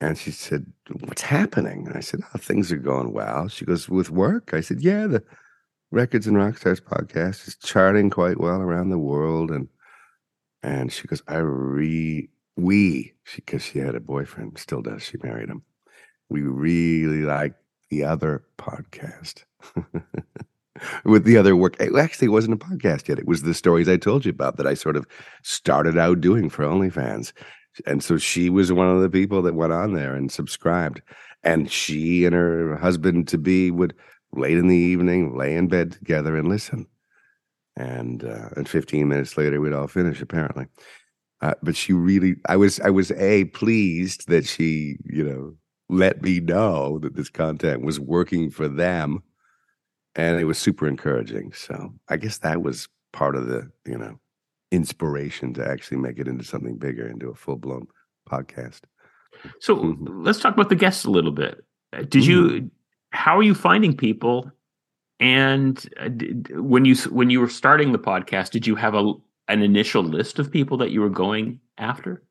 And 0.00 0.18
she 0.18 0.30
said, 0.32 0.72
"What's 1.00 1.22
happening?" 1.22 1.86
And 1.88 1.96
I 1.96 2.00
said, 2.00 2.20
"Oh, 2.34 2.38
things 2.38 2.72
are 2.72 2.76
going 2.78 3.12
well." 3.12 3.48
She 3.48 3.64
goes, 3.64 3.88
"With 3.88 4.10
work?" 4.10 4.54
I 4.54 4.60
said, 4.60 4.80
"Yeah, 4.82 5.06
the 5.08 5.24
Records 5.94 6.26
and 6.26 6.36
Rockstars 6.36 6.80
podcast 6.80 7.46
is 7.46 7.56
charting 7.56 8.10
quite 8.10 8.40
well 8.40 8.60
around 8.60 8.90
the 8.90 8.98
world." 8.98 9.52
And 9.52 9.68
and 10.60 10.92
she 10.92 11.06
goes, 11.06 11.22
"I 11.28 11.36
re 11.36 12.28
we 12.56 13.14
because 13.36 13.62
she, 13.62 13.74
she 13.74 13.78
had 13.78 13.94
a 13.94 14.00
boyfriend, 14.00 14.58
still 14.58 14.82
does. 14.82 15.04
She 15.04 15.18
married 15.22 15.48
him. 15.48 15.62
We 16.28 16.42
really 16.42 17.22
like 17.22 17.54
the 17.90 18.04
other 18.04 18.44
podcast." 18.58 19.44
with 21.04 21.22
the 21.24 21.36
other 21.36 21.54
work. 21.54 21.80
It 21.80 21.94
actually 21.96 22.28
wasn't 22.28 22.60
a 22.60 22.66
podcast 22.66 23.06
yet. 23.06 23.20
It 23.20 23.28
was 23.28 23.42
the 23.42 23.54
stories 23.54 23.88
I 23.88 23.96
told 23.96 24.24
you 24.24 24.30
about 24.30 24.56
that 24.56 24.66
I 24.66 24.74
sort 24.74 24.96
of 24.96 25.06
started 25.42 25.96
out 25.96 26.20
doing 26.20 26.50
for 26.50 26.64
OnlyFans. 26.64 27.32
And 27.86 28.02
so 28.02 28.18
she 28.18 28.50
was 28.50 28.72
one 28.72 28.88
of 28.88 29.00
the 29.00 29.08
people 29.08 29.42
that 29.42 29.54
went 29.54 29.72
on 29.72 29.94
there 29.94 30.16
and 30.16 30.30
subscribed. 30.30 31.02
And 31.44 31.70
she 31.70 32.24
and 32.24 32.34
her 32.34 32.76
husband 32.76 33.28
to 33.28 33.38
be 33.38 33.70
would 33.70 33.94
late 34.36 34.58
in 34.58 34.68
the 34.68 34.76
evening 34.76 35.36
lay 35.36 35.56
in 35.56 35.68
bed 35.68 35.92
together 35.92 36.36
and 36.36 36.48
listen. 36.48 36.86
And 37.76 38.24
uh, 38.24 38.50
and 38.56 38.68
15 38.68 39.08
minutes 39.08 39.36
later, 39.36 39.60
we'd 39.60 39.72
all 39.72 39.88
finish 39.88 40.20
apparently. 40.20 40.66
Uh, 41.40 41.54
but 41.62 41.76
she 41.76 41.92
really, 41.92 42.36
I 42.48 42.56
was, 42.56 42.80
I 42.80 42.90
was 42.90 43.10
a 43.12 43.44
pleased 43.46 44.28
that 44.28 44.46
she, 44.46 44.96
you 45.04 45.24
know, 45.24 45.54
let 45.88 46.22
me 46.22 46.40
know 46.40 46.98
that 47.00 47.16
this 47.16 47.28
content 47.28 47.82
was 47.82 48.00
working 48.00 48.50
for 48.50 48.68
them 48.68 49.22
and 50.14 50.40
it 50.40 50.44
was 50.44 50.58
super 50.58 50.86
encouraging. 50.86 51.52
So 51.52 51.92
I 52.08 52.16
guess 52.16 52.38
that 52.38 52.62
was 52.62 52.88
part 53.12 53.36
of 53.36 53.46
the 53.46 53.70
you 53.84 53.96
know 53.96 54.18
inspiration 54.70 55.54
to 55.54 55.66
actually 55.66 55.98
make 55.98 56.18
it 56.18 56.28
into 56.28 56.44
something 56.44 56.76
bigger, 56.76 57.08
into 57.08 57.30
a 57.30 57.34
full 57.34 57.56
blown 57.56 57.86
podcast. 58.28 58.82
So 59.60 59.76
mm-hmm. 59.76 60.24
let's 60.24 60.40
talk 60.40 60.54
about 60.54 60.68
the 60.68 60.76
guests 60.76 61.04
a 61.04 61.10
little 61.10 61.32
bit. 61.32 61.64
Uh, 61.92 62.02
did 62.02 62.24
you? 62.26 62.70
How 63.14 63.38
are 63.38 63.42
you 63.42 63.54
finding 63.54 63.96
people? 63.96 64.50
And 65.20 65.88
uh, 65.98 66.10
when 66.60 66.84
you 66.84 66.96
when 67.10 67.30
you 67.30 67.40
were 67.40 67.48
starting 67.48 67.92
the 67.92 67.98
podcast, 67.98 68.50
did 68.50 68.66
you 68.66 68.74
have 68.74 68.94
a 68.94 69.14
an 69.48 69.62
initial 69.62 70.02
list 70.02 70.38
of 70.38 70.50
people 70.50 70.76
that 70.78 70.90
you 70.90 71.00
were 71.00 71.10
going 71.10 71.60
after? 71.78 72.22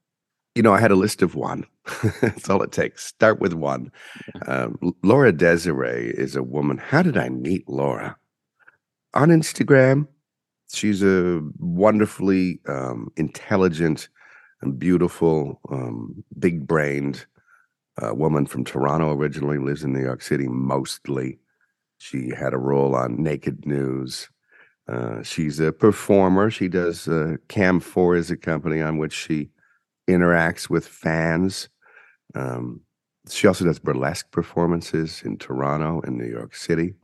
you 0.56 0.62
know, 0.62 0.74
I 0.74 0.80
had 0.80 0.91
a 0.91 0.96
list 0.96 1.22
of 1.22 1.36
one. 1.36 1.65
That's 2.22 2.50
all 2.50 2.62
it 2.62 2.72
takes. 2.72 3.06
Start 3.06 3.39
with 3.39 3.54
one. 3.54 3.91
Um, 4.48 4.78
Laura 5.02 5.32
Desiree 5.32 6.13
is 6.15 6.36
a 6.36 6.43
woman. 6.43 6.78
How 6.78 7.02
did 7.02 7.17
I 7.17 7.30
meet 7.30 7.67
Laura? 7.67 8.17
On 9.13 9.30
Instagram. 9.30 10.08
She's 10.72 11.04
a 11.04 11.41
wonderfully 11.60 12.60
um, 12.67 13.12
intelligent 13.15 14.10
and 14.62 14.80
beautiful, 14.80 15.60
um, 15.69 16.24
big 16.39 16.65
brained 16.65 17.26
uh, 18.01 18.13
woman 18.13 18.45
from 18.45 18.63
Toronto 18.63 19.12
originally, 19.13 19.58
lives 19.58 19.84
in 19.84 19.93
New 19.93 20.03
York 20.03 20.21
City 20.21 20.47
mostly. 20.47 21.39
She 21.97 22.29
had 22.29 22.53
a 22.53 22.58
role 22.58 22.95
on 22.95 23.21
Naked 23.21 23.65
News. 23.65 24.29
Uh, 24.88 25.21
she's 25.23 25.60
a 25.60 25.71
performer. 25.71 26.49
She 26.49 26.67
does 26.67 27.08
uh, 27.08 27.38
Cam 27.47 27.79
4 27.79 28.15
is 28.15 28.32
a 28.32 28.38
company 28.38 28.82
on 28.82 28.97
which 28.97 29.13
she 29.13 29.49
interacts 30.10 30.69
with 30.69 30.88
fans. 30.88 31.69
Um, 32.36 32.82
she 33.29 33.47
also 33.47 33.65
does 33.65 33.79
burlesque 33.79 34.32
performances 34.32 35.21
in 35.23 35.38
Toronto 35.38 36.01
and 36.01 36.17
New 36.17 36.27
York 36.27 36.56
City. 36.56 36.95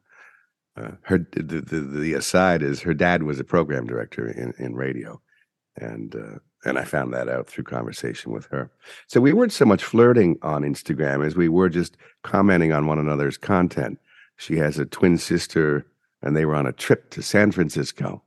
Uh, 0.75 0.91
her 1.03 1.17
the, 1.17 1.61
the, 1.61 1.79
the 1.79 2.13
aside 2.13 2.61
is 2.61 2.81
her 2.81 2.93
dad 2.93 3.23
was 3.23 3.39
a 3.39 3.43
program 3.43 3.85
director 3.85 4.27
in, 4.27 4.53
in 4.57 4.75
radio, 4.75 5.21
and 5.77 6.15
uh, 6.15 6.39
And 6.65 6.77
I 6.77 6.83
found 6.83 7.13
that 7.13 7.29
out 7.29 7.47
through 7.47 7.63
conversation 7.63 8.31
with 8.33 8.45
her. 8.47 8.69
So 9.07 9.21
we 9.21 9.31
weren't 9.31 9.53
so 9.53 9.65
much 9.65 9.83
flirting 9.83 10.37
on 10.41 10.63
Instagram 10.63 11.25
as 11.25 11.35
we 11.35 11.47
were 11.47 11.69
just 11.69 11.95
commenting 12.23 12.73
on 12.73 12.85
one 12.85 12.99
another's 12.99 13.37
content. 13.37 13.99
She 14.35 14.57
has 14.57 14.77
a 14.77 14.85
twin 14.85 15.17
sister, 15.17 15.85
and 16.21 16.35
they 16.35 16.45
were 16.45 16.55
on 16.55 16.67
a 16.67 16.73
trip 16.73 17.09
to 17.11 17.21
San 17.21 17.51
Francisco. 17.51 18.21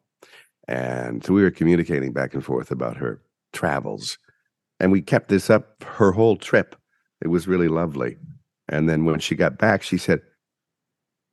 And 0.66 1.25
so 1.25 1.35
we 1.35 1.42
were 1.42 1.51
communicating 1.51 2.12
back 2.12 2.33
and 2.33 2.45
forth 2.45 2.71
about 2.71 2.97
her 2.97 3.21
travels. 3.53 4.18
And 4.81 4.90
we 4.92 5.03
kept 5.03 5.29
this 5.29 5.51
up 5.51 5.83
her 5.85 6.12
whole 6.12 6.37
trip. 6.37 6.77
It 7.21 7.29
was 7.29 7.47
really 7.47 7.68
lovely. 7.68 8.16
And 8.68 8.88
then 8.88 9.05
when 9.05 9.21
she 9.21 9.35
got 9.35 9.59
back, 9.59 9.83
she 9.83 9.99
said, 9.99 10.23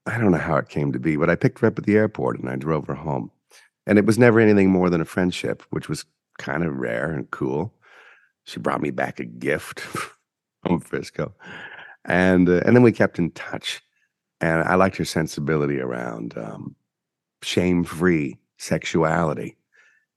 I 0.05 0.17
don't 0.17 0.31
know 0.31 0.37
how 0.37 0.57
it 0.57 0.69
came 0.69 0.91
to 0.91 0.99
be, 0.99 1.15
but 1.15 1.29
I 1.29 1.35
picked 1.35 1.59
her 1.59 1.67
up 1.67 1.77
at 1.77 1.85
the 1.85 1.95
airport 1.95 2.39
and 2.39 2.49
I 2.49 2.55
drove 2.55 2.87
her 2.87 2.95
home. 2.95 3.31
And 3.85 3.97
it 3.97 4.05
was 4.05 4.19
never 4.19 4.39
anything 4.39 4.69
more 4.69 4.89
than 4.89 5.01
a 5.01 5.05
friendship, 5.05 5.63
which 5.69 5.87
was 5.87 6.05
kind 6.39 6.63
of 6.63 6.75
rare 6.75 7.11
and 7.11 7.29
cool. 7.29 7.71
She 8.45 8.59
brought 8.59 8.81
me 8.81 8.89
back 8.89 9.19
a 9.19 9.25
gift 9.25 9.79
from 10.63 10.79
Frisco. 10.79 11.35
And 12.05 12.49
uh, 12.49 12.61
and 12.65 12.75
then 12.75 12.81
we 12.81 12.91
kept 12.91 13.19
in 13.19 13.31
touch. 13.31 13.81
And 14.41 14.63
I 14.63 14.75
liked 14.75 14.97
her 14.97 15.05
sensibility 15.05 15.79
around 15.81 16.37
um, 16.37 16.75
shame-free 17.43 18.39
sexuality. 18.57 19.57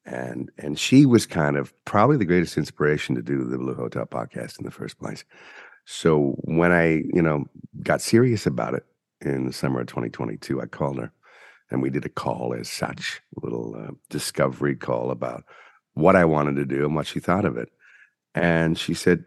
And 0.06 0.50
and 0.56 0.78
she 0.78 1.04
was 1.04 1.26
kind 1.26 1.56
of 1.56 1.74
probably 1.84 2.16
the 2.16 2.24
greatest 2.24 2.56
inspiration 2.56 3.14
to 3.16 3.22
do 3.22 3.44
the 3.44 3.58
Blue 3.58 3.74
Hotel 3.74 4.06
podcast 4.06 4.58
in 4.58 4.64
the 4.64 4.70
first 4.70 4.98
place. 4.98 5.24
So 5.84 6.36
when 6.44 6.72
I, 6.72 7.02
you 7.12 7.20
know, 7.20 7.44
got 7.82 8.00
serious 8.00 8.46
about 8.46 8.74
it 8.74 8.86
in 9.20 9.46
the 9.46 9.52
summer 9.52 9.80
of 9.80 9.88
2022, 9.88 10.62
I 10.62 10.66
called 10.66 10.98
her 10.98 11.12
and 11.72 11.80
we 11.80 11.90
did 11.90 12.04
a 12.04 12.10
call 12.10 12.54
as 12.54 12.70
such, 12.70 13.22
a 13.36 13.44
little 13.44 13.74
uh, 13.74 13.92
discovery 14.10 14.76
call 14.76 15.10
about 15.10 15.44
what 15.94 16.16
I 16.16 16.24
wanted 16.24 16.56
to 16.56 16.64
do 16.64 16.84
and 16.84 16.94
what 16.94 17.06
she 17.06 17.20
thought 17.20 17.44
of 17.44 17.56
it. 17.56 17.68
And 18.34 18.78
she 18.78 18.94
said, 18.94 19.24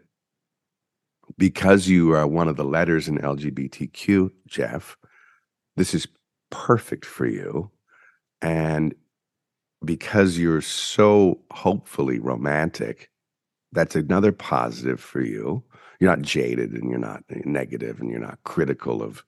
because 1.38 1.88
you 1.88 2.12
are 2.12 2.26
one 2.26 2.48
of 2.48 2.56
the 2.56 2.64
letters 2.64 3.08
in 3.08 3.18
LGBTQ, 3.18 4.30
Jeff, 4.46 4.96
this 5.76 5.94
is 5.94 6.06
perfect 6.50 7.04
for 7.04 7.26
you. 7.26 7.70
And 8.40 8.94
because 9.84 10.38
you're 10.38 10.60
so 10.60 11.40
hopefully 11.50 12.18
romantic, 12.18 13.10
that's 13.72 13.96
another 13.96 14.32
positive 14.32 15.00
for 15.00 15.20
you. 15.20 15.62
You're 16.00 16.10
not 16.10 16.22
jaded 16.22 16.72
and 16.72 16.90
you're 16.90 16.98
not 16.98 17.24
negative 17.28 18.00
and 18.00 18.10
you're 18.10 18.20
not 18.20 18.38
critical 18.44 19.02
of 19.02 19.24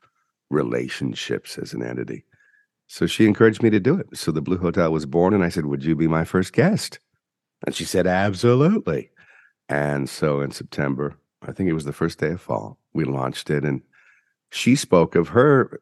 relationships 0.50 1.58
as 1.58 1.72
an 1.72 1.82
entity. 1.82 2.24
So 2.86 3.06
she 3.06 3.26
encouraged 3.26 3.62
me 3.62 3.70
to 3.70 3.80
do 3.80 3.98
it. 3.98 4.06
So 4.14 4.32
the 4.32 4.40
Blue 4.40 4.56
Hotel 4.56 4.90
was 4.90 5.04
born, 5.04 5.34
and 5.34 5.44
I 5.44 5.50
said, 5.50 5.66
Would 5.66 5.84
you 5.84 5.94
be 5.94 6.08
my 6.08 6.24
first 6.24 6.54
guest? 6.54 6.98
And 7.64 7.74
she 7.74 7.84
said, 7.84 8.06
Absolutely. 8.06 9.10
And 9.68 10.08
so 10.08 10.40
in 10.40 10.50
September, 10.50 11.16
I 11.42 11.52
think 11.52 11.68
it 11.68 11.74
was 11.74 11.84
the 11.84 11.92
first 11.92 12.18
day 12.18 12.30
of 12.30 12.40
fall, 12.40 12.78
we 12.94 13.04
launched 13.04 13.50
it. 13.50 13.64
And 13.64 13.82
she 14.50 14.76
spoke 14.76 15.14
of 15.14 15.28
her, 15.28 15.80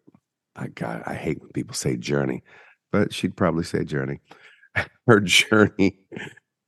I 0.57 0.69
God, 0.69 1.03
I 1.07 1.15
hate 1.15 1.41
when 1.41 1.51
people 1.51 1.75
say 1.75 1.97
journey, 1.97 2.43
but 2.91 3.13
she'd 3.15 3.37
probably 3.37 3.65
say 3.65 3.85
journey. 3.85 4.21
her 5.07 5.21
journey 5.21 5.99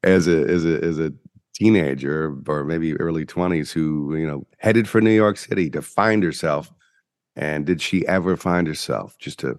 as 0.03 0.29
a 0.29 0.47
as 0.47 0.65
a 0.65 0.83
as 0.83 0.99
a 0.99 1.13
teenager 1.55 2.37
or 2.47 2.65
maybe 2.65 2.95
early 2.97 3.27
20s 3.27 3.73
who, 3.73 4.15
you 4.15 4.27
know, 4.27 4.47
headed 4.59 4.89
for 4.89 5.01
New 5.01 5.11
York 5.11 5.37
City 5.37 5.69
to 5.71 5.83
find 5.83 6.23
herself. 6.23 6.73
And 7.35 7.67
did 7.67 7.83
she 7.83 8.07
ever 8.07 8.37
find 8.37 8.67
herself? 8.67 9.19
Just 9.19 9.41
to 9.41 9.59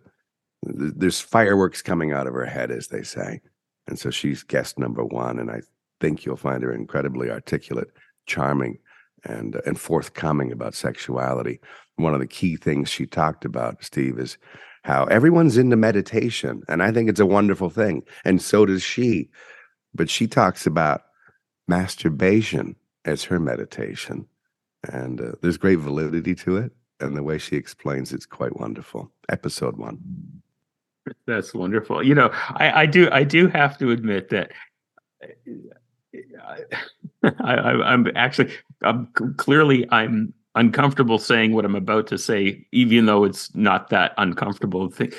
there's 0.64 1.20
fireworks 1.20 1.82
coming 1.82 2.12
out 2.12 2.28
of 2.28 2.34
her 2.34 2.46
head, 2.46 2.72
as 2.72 2.88
they 2.88 3.04
say. 3.04 3.42
And 3.90 3.98
so 3.98 4.12
she's 4.12 4.44
guest 4.44 4.78
number 4.78 5.04
one. 5.04 5.40
And 5.40 5.50
I 5.50 5.62
think 6.00 6.24
you'll 6.24 6.38
find 6.38 6.62
her 6.62 6.72
incredibly 6.72 7.32
articulate, 7.32 7.90
charming, 8.28 8.78
and, 9.24 9.56
and 9.66 9.80
forthcoming 9.80 10.52
about 10.52 10.76
sexuality. 10.76 11.60
One 11.96 12.14
of 12.14 12.20
the 12.20 12.28
key 12.28 12.56
things 12.56 12.88
she 12.88 13.08
talked 13.08 13.46
about, 13.46 13.84
Steve, 13.84 14.20
is 14.20 14.38
how 14.84 15.06
everyone's 15.06 15.58
into 15.58 15.76
meditation. 15.76 16.62
And 16.70 16.84
I 16.84 16.92
think 16.92 17.10
it's 17.10 17.20
a 17.20 17.26
wonderful 17.26 17.72
thing. 17.72 18.04
And 18.24 18.42
so 18.42 18.66
does 18.66 18.84
she. 18.84 19.30
But 19.94 20.10
she 20.10 20.28
talks 20.28 20.68
about 20.68 21.02
masturbation 21.68 22.76
as 23.06 23.24
her 23.24 23.40
meditation. 23.40 24.28
And 24.88 25.20
uh, 25.20 25.32
there's 25.42 25.58
great 25.58 25.80
validity 25.80 26.36
to 26.36 26.58
it. 26.58 26.72
And 27.00 27.18
the 27.18 27.24
way 27.24 27.40
she 27.40 27.56
explains 27.56 28.14
it's 28.14 28.28
quite 28.28 28.60
wonderful. 28.60 29.12
Episode 29.30 29.78
one. 29.78 30.00
That's 31.28 31.54
wonderful. 31.54 32.04
You 32.04 32.16
know, 32.16 32.32
I, 32.34 32.82
I 32.82 32.86
do 32.86 33.10
I 33.12 33.24
do 33.24 33.48
have 33.48 33.78
to 33.80 33.92
admit 33.92 34.30
that 34.30 34.52
uh, 35.24 36.56
I, 37.40 37.94
am 37.94 38.08
actually 38.16 38.52
I'm 38.84 39.08
clearly 39.38 39.88
I'm 39.92 40.34
uncomfortable 40.56 41.20
saying 41.20 41.54
what 41.54 41.66
I'm 41.66 41.76
about 41.76 42.08
to 42.08 42.18
say, 42.18 42.66
even 42.72 43.06
though 43.06 43.24
it's 43.24 43.54
not 43.56 43.90
that 43.90 44.14
uncomfortable 44.18 44.90
thing. 44.90 45.14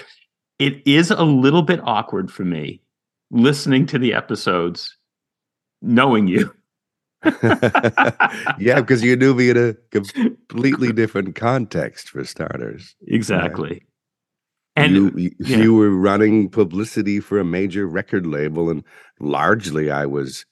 It 0.58 0.82
is 0.86 1.10
a 1.10 1.22
little 1.22 1.62
bit 1.62 1.80
awkward 1.84 2.30
for 2.30 2.44
me 2.44 2.82
listening 3.30 3.86
to 3.86 3.98
the 3.98 4.12
episodes, 4.12 4.96
knowing 5.80 6.26
you. 6.26 6.52
yeah, 8.58 8.80
because 8.80 9.02
you 9.02 9.14
knew 9.16 9.34
me 9.34 9.50
in 9.50 9.56
a 9.56 9.74
completely 9.90 10.92
different 10.92 11.34
context 11.34 12.10
for 12.10 12.24
starters. 12.24 12.94
Exactly. 13.06 13.68
Right? 13.70 13.82
And 14.80 14.94
you, 14.94 15.12
you, 15.16 15.30
yeah. 15.40 15.56
you, 15.58 15.74
were 15.74 15.90
running 15.90 16.48
publicity 16.48 17.20
for 17.20 17.38
a 17.38 17.44
major 17.44 17.86
record 17.86 18.26
label, 18.26 18.70
and 18.70 18.84
largely 19.18 19.90
I 19.90 20.06
was, 20.06 20.44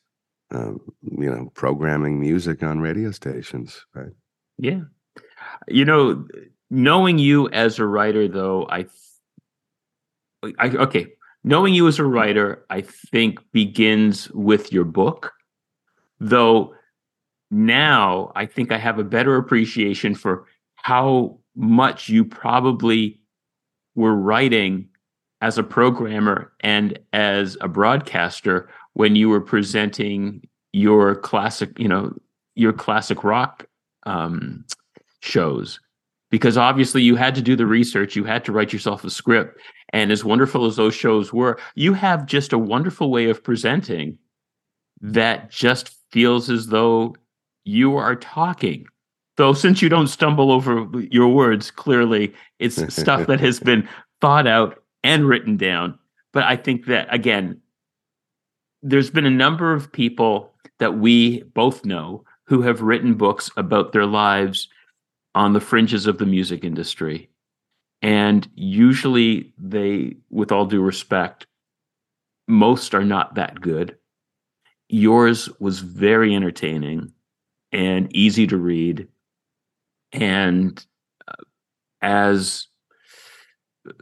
um, 0.50 0.80
you 1.02 1.30
know, 1.30 1.50
programming 1.54 2.20
music 2.20 2.62
on 2.62 2.80
radio 2.80 3.10
stations. 3.10 3.84
Right? 3.94 4.12
Yeah. 4.58 4.82
You 5.68 5.84
know, 5.84 6.26
knowing 6.70 7.18
you 7.18 7.48
as 7.50 7.78
a 7.78 7.86
writer, 7.86 8.28
though, 8.28 8.66
I, 8.68 8.86
I 10.58 10.68
okay, 10.68 11.06
knowing 11.44 11.74
you 11.74 11.86
as 11.88 11.98
a 11.98 12.04
writer, 12.04 12.64
I 12.70 12.82
think 12.82 13.40
begins 13.52 14.30
with 14.30 14.72
your 14.72 14.84
book, 14.84 15.32
though. 16.20 16.74
Now 17.50 18.30
I 18.36 18.44
think 18.44 18.72
I 18.72 18.76
have 18.76 18.98
a 18.98 19.04
better 19.04 19.36
appreciation 19.36 20.14
for 20.14 20.44
how 20.74 21.38
much 21.58 22.08
you 22.08 22.24
probably 22.24 23.17
were 23.98 24.14
writing 24.14 24.88
as 25.40 25.58
a 25.58 25.62
programmer 25.62 26.52
and 26.60 26.98
as 27.12 27.56
a 27.60 27.68
broadcaster 27.68 28.68
when 28.94 29.16
you 29.16 29.28
were 29.28 29.40
presenting 29.40 30.40
your 30.72 31.16
classic, 31.16 31.78
you 31.78 31.88
know, 31.88 32.16
your 32.54 32.72
classic 32.72 33.24
rock 33.24 33.66
um, 34.04 34.64
shows 35.20 35.80
because 36.30 36.56
obviously 36.56 37.02
you 37.02 37.16
had 37.16 37.34
to 37.34 37.42
do 37.42 37.56
the 37.56 37.66
research, 37.66 38.14
you 38.14 38.24
had 38.24 38.44
to 38.44 38.52
write 38.52 38.72
yourself 38.72 39.04
a 39.04 39.10
script. 39.10 39.60
And 39.92 40.12
as 40.12 40.24
wonderful 40.24 40.66
as 40.66 40.76
those 40.76 40.94
shows 40.94 41.32
were, 41.32 41.58
you 41.74 41.94
have 41.94 42.26
just 42.26 42.52
a 42.52 42.58
wonderful 42.58 43.10
way 43.10 43.30
of 43.30 43.42
presenting 43.42 44.18
that 45.00 45.50
just 45.50 45.96
feels 46.12 46.50
as 46.50 46.66
though 46.66 47.16
you 47.64 47.96
are 47.96 48.16
talking 48.16 48.86
Though 49.38 49.52
since 49.52 49.80
you 49.80 49.88
don't 49.88 50.08
stumble 50.08 50.50
over 50.50 50.88
your 51.12 51.28
words, 51.28 51.70
clearly 51.70 52.34
it's 52.58 52.92
stuff 52.92 53.28
that 53.28 53.38
has 53.38 53.60
been 53.70 53.88
thought 54.20 54.48
out 54.48 54.82
and 55.04 55.28
written 55.28 55.56
down. 55.56 55.96
But 56.32 56.42
I 56.42 56.56
think 56.56 56.86
that 56.86 57.06
again, 57.14 57.60
there's 58.82 59.10
been 59.10 59.26
a 59.26 59.30
number 59.30 59.72
of 59.72 59.92
people 59.92 60.52
that 60.80 60.98
we 60.98 61.44
both 61.54 61.84
know 61.84 62.24
who 62.46 62.62
have 62.62 62.82
written 62.82 63.14
books 63.14 63.48
about 63.56 63.92
their 63.92 64.06
lives 64.06 64.68
on 65.36 65.52
the 65.52 65.60
fringes 65.60 66.08
of 66.08 66.18
the 66.18 66.26
music 66.26 66.64
industry. 66.64 67.30
And 68.02 68.48
usually 68.56 69.52
they, 69.56 70.16
with 70.30 70.50
all 70.50 70.66
due 70.66 70.82
respect, 70.82 71.46
most 72.48 72.92
are 72.92 73.04
not 73.04 73.36
that 73.36 73.60
good. 73.60 73.96
Yours 74.88 75.48
was 75.60 75.78
very 75.78 76.34
entertaining 76.34 77.12
and 77.70 78.14
easy 78.16 78.46
to 78.48 78.56
read 78.56 79.06
and 80.12 80.84
uh, 81.26 81.34
as 82.02 82.66
uh, 83.88 83.92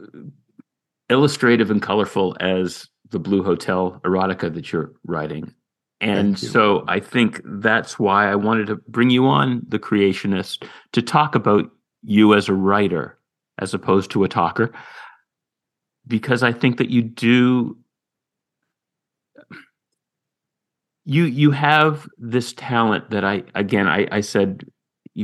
illustrative 1.09 1.71
and 1.71 1.81
colorful 1.81 2.35
as 2.39 2.87
the 3.09 3.19
Blue 3.19 3.43
Hotel 3.43 3.99
erotica 4.03 4.53
that 4.53 4.71
you're 4.71 4.91
writing. 5.05 5.53
And 5.99 6.37
so 6.37 6.83
I 6.87 6.99
think 6.99 7.41
that's 7.43 7.97
why 7.97 8.29
I 8.29 8.35
wanted 8.35 8.67
to 8.67 8.75
bring 8.87 9.09
you 9.09 9.25
on 9.25 9.63
The 9.67 9.79
Creationist 9.79 10.63
to 10.91 11.01
talk 11.01 11.33
about 11.33 11.71
you 12.03 12.35
as 12.35 12.47
a 12.47 12.53
writer 12.53 13.17
as 13.57 13.73
opposed 13.73 14.11
to 14.11 14.23
a 14.23 14.29
talker 14.29 14.71
because 16.07 16.43
I 16.43 16.53
think 16.53 16.77
that 16.77 16.89
you 16.89 17.01
do 17.01 17.77
you 21.05 21.23
you 21.23 21.51
have 21.51 22.07
this 22.17 22.53
talent 22.53 23.09
that 23.09 23.23
I 23.25 23.43
again 23.55 23.87
I, 23.87 24.07
I 24.11 24.21
said 24.21 24.65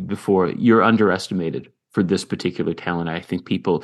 before, 0.01 0.49
you're 0.49 0.83
underestimated 0.83 1.71
for 1.91 2.03
this 2.03 2.25
particular 2.25 2.73
talent. 2.73 3.09
I 3.09 3.19
think 3.19 3.45
people 3.45 3.83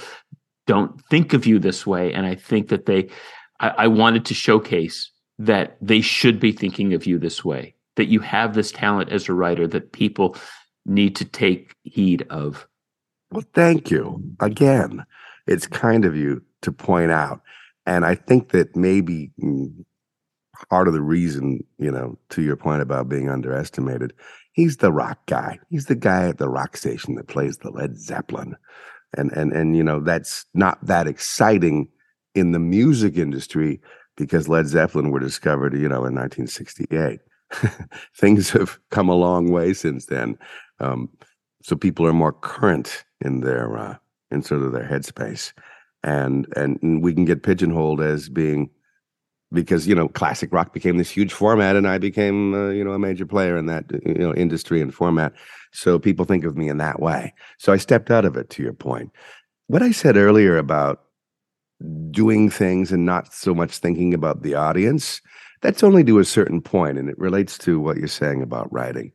don't 0.67 1.01
think 1.05 1.33
of 1.33 1.45
you 1.45 1.59
this 1.59 1.85
way, 1.85 2.13
and 2.13 2.25
I 2.25 2.35
think 2.35 2.69
that 2.69 2.85
they. 2.85 3.09
I, 3.59 3.69
I 3.69 3.87
wanted 3.87 4.25
to 4.25 4.33
showcase 4.33 5.11
that 5.37 5.77
they 5.81 6.01
should 6.01 6.39
be 6.39 6.51
thinking 6.51 6.93
of 6.93 7.05
you 7.05 7.17
this 7.17 7.45
way, 7.45 7.73
that 7.95 8.07
you 8.07 8.19
have 8.19 8.53
this 8.53 8.71
talent 8.71 9.11
as 9.11 9.29
a 9.29 9.33
writer 9.33 9.67
that 9.67 9.93
people 9.93 10.35
need 10.85 11.15
to 11.15 11.25
take 11.25 11.75
heed 11.83 12.25
of. 12.29 12.67
Well, 13.31 13.45
thank 13.53 13.89
you. 13.89 14.21
Again, 14.39 15.05
it's 15.47 15.67
kind 15.67 16.03
of 16.03 16.15
you 16.15 16.43
to 16.61 16.71
point 16.71 17.11
out. 17.11 17.41
And 17.85 18.05
I 18.05 18.15
think 18.15 18.49
that 18.49 18.75
maybe 18.75 19.31
mm, 19.41 19.85
part 20.69 20.87
of 20.87 20.93
the 20.93 21.01
reason, 21.01 21.63
you 21.77 21.91
know, 21.91 22.17
to 22.29 22.41
your 22.41 22.55
point 22.55 22.81
about 22.81 23.09
being 23.09 23.29
underestimated, 23.29 24.13
he's 24.51 24.77
the 24.77 24.91
rock 24.91 25.25
guy. 25.25 25.59
He's 25.69 25.85
the 25.85 25.95
guy 25.95 26.29
at 26.29 26.37
the 26.37 26.49
rock 26.49 26.77
station 26.77 27.15
that 27.15 27.27
plays 27.27 27.57
the 27.57 27.71
Led 27.71 27.97
Zeppelin. 27.99 28.55
And 29.17 29.31
and 29.31 29.51
and 29.53 29.75
you 29.75 29.83
know, 29.83 29.99
that's 29.99 30.45
not 30.53 30.83
that 30.85 31.07
exciting 31.07 31.87
in 32.35 32.51
the 32.51 32.59
music 32.59 33.17
industry 33.17 33.81
because 34.15 34.47
Led 34.47 34.67
Zeppelin 34.67 35.11
were 35.11 35.19
discovered, 35.19 35.73
you 35.73 35.89
know, 35.89 36.05
in 36.05 36.13
1968. 36.13 37.19
Things 38.15 38.51
have 38.51 38.77
come 38.91 39.09
a 39.09 39.15
long 39.15 39.51
way 39.51 39.73
since 39.73 40.05
then. 40.05 40.37
Um, 40.79 41.09
so 41.63 41.75
people 41.75 42.05
are 42.05 42.13
more 42.13 42.33
current 42.33 43.03
in 43.21 43.41
their 43.41 43.77
uh, 43.77 43.97
in 44.29 44.43
sort 44.43 44.61
of 44.61 44.71
their 44.71 44.87
headspace, 44.87 45.53
and 46.03 46.47
and 46.55 47.01
we 47.01 47.13
can 47.13 47.25
get 47.25 47.43
pigeonholed 47.43 48.01
as 48.01 48.29
being 48.29 48.69
because 49.51 49.87
you 49.87 49.95
know 49.95 50.07
classic 50.07 50.51
rock 50.51 50.73
became 50.73 50.97
this 50.97 51.09
huge 51.09 51.33
format, 51.33 51.75
and 51.75 51.87
I 51.87 51.97
became 51.97 52.53
uh, 52.53 52.69
you 52.69 52.83
know 52.83 52.91
a 52.91 52.99
major 52.99 53.25
player 53.25 53.57
in 53.57 53.65
that 53.67 53.85
you 54.05 54.15
know 54.15 54.33
industry 54.35 54.81
and 54.81 54.93
format. 54.93 55.33
So 55.71 55.99
people 55.99 56.25
think 56.25 56.45
of 56.45 56.57
me 56.57 56.69
in 56.69 56.77
that 56.77 57.01
way. 57.01 57.33
So 57.57 57.73
I 57.73 57.77
stepped 57.77 58.11
out 58.11 58.25
of 58.25 58.35
it. 58.35 58.49
To 58.51 58.63
your 58.63 58.73
point, 58.73 59.11
what 59.67 59.83
I 59.83 59.91
said 59.91 60.17
earlier 60.17 60.57
about 60.57 61.03
doing 62.11 62.49
things 62.49 62.91
and 62.91 63.05
not 63.05 63.33
so 63.33 63.53
much 63.53 63.77
thinking 63.77 64.13
about 64.13 64.43
the 64.43 64.53
audience, 64.53 65.21
that's 65.61 65.83
only 65.83 66.03
to 66.03 66.19
a 66.19 66.25
certain 66.25 66.61
point, 66.61 66.97
and 66.97 67.09
it 67.09 67.17
relates 67.17 67.57
to 67.59 67.79
what 67.79 67.97
you're 67.97 68.07
saying 68.07 68.41
about 68.41 68.71
writing. 68.71 69.11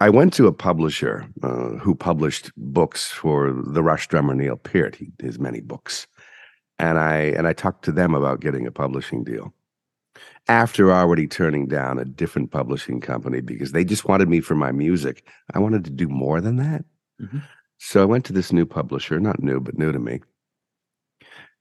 I 0.00 0.10
went 0.10 0.32
to 0.34 0.48
a 0.48 0.52
publisher 0.52 1.28
uh, 1.44 1.76
who 1.78 1.94
published 1.94 2.50
books 2.56 3.12
for 3.12 3.52
the 3.52 3.84
Rush 3.84 4.08
drummer 4.08 4.34
Neil 4.34 4.56
Peart, 4.56 4.96
he, 4.96 5.12
his 5.20 5.38
many 5.38 5.60
books, 5.60 6.08
and 6.82 6.98
I 6.98 7.16
and 7.36 7.46
I 7.46 7.52
talked 7.54 7.84
to 7.84 7.92
them 7.92 8.14
about 8.14 8.40
getting 8.40 8.66
a 8.66 8.72
publishing 8.72 9.24
deal. 9.24 9.54
After 10.48 10.92
already 10.92 11.28
turning 11.28 11.68
down 11.68 12.00
a 12.00 12.04
different 12.04 12.50
publishing 12.50 13.00
company 13.00 13.40
because 13.40 13.70
they 13.70 13.84
just 13.84 14.04
wanted 14.04 14.28
me 14.28 14.40
for 14.40 14.56
my 14.56 14.72
music, 14.72 15.24
I 15.54 15.60
wanted 15.60 15.84
to 15.84 15.90
do 15.90 16.08
more 16.08 16.40
than 16.40 16.56
that. 16.56 16.84
Mm-hmm. 17.20 17.38
So 17.78 18.02
I 18.02 18.04
went 18.04 18.24
to 18.26 18.32
this 18.32 18.52
new 18.52 18.66
publisher, 18.66 19.20
not 19.20 19.40
new, 19.40 19.60
but 19.60 19.78
new 19.78 19.92
to 19.92 20.00
me, 20.00 20.20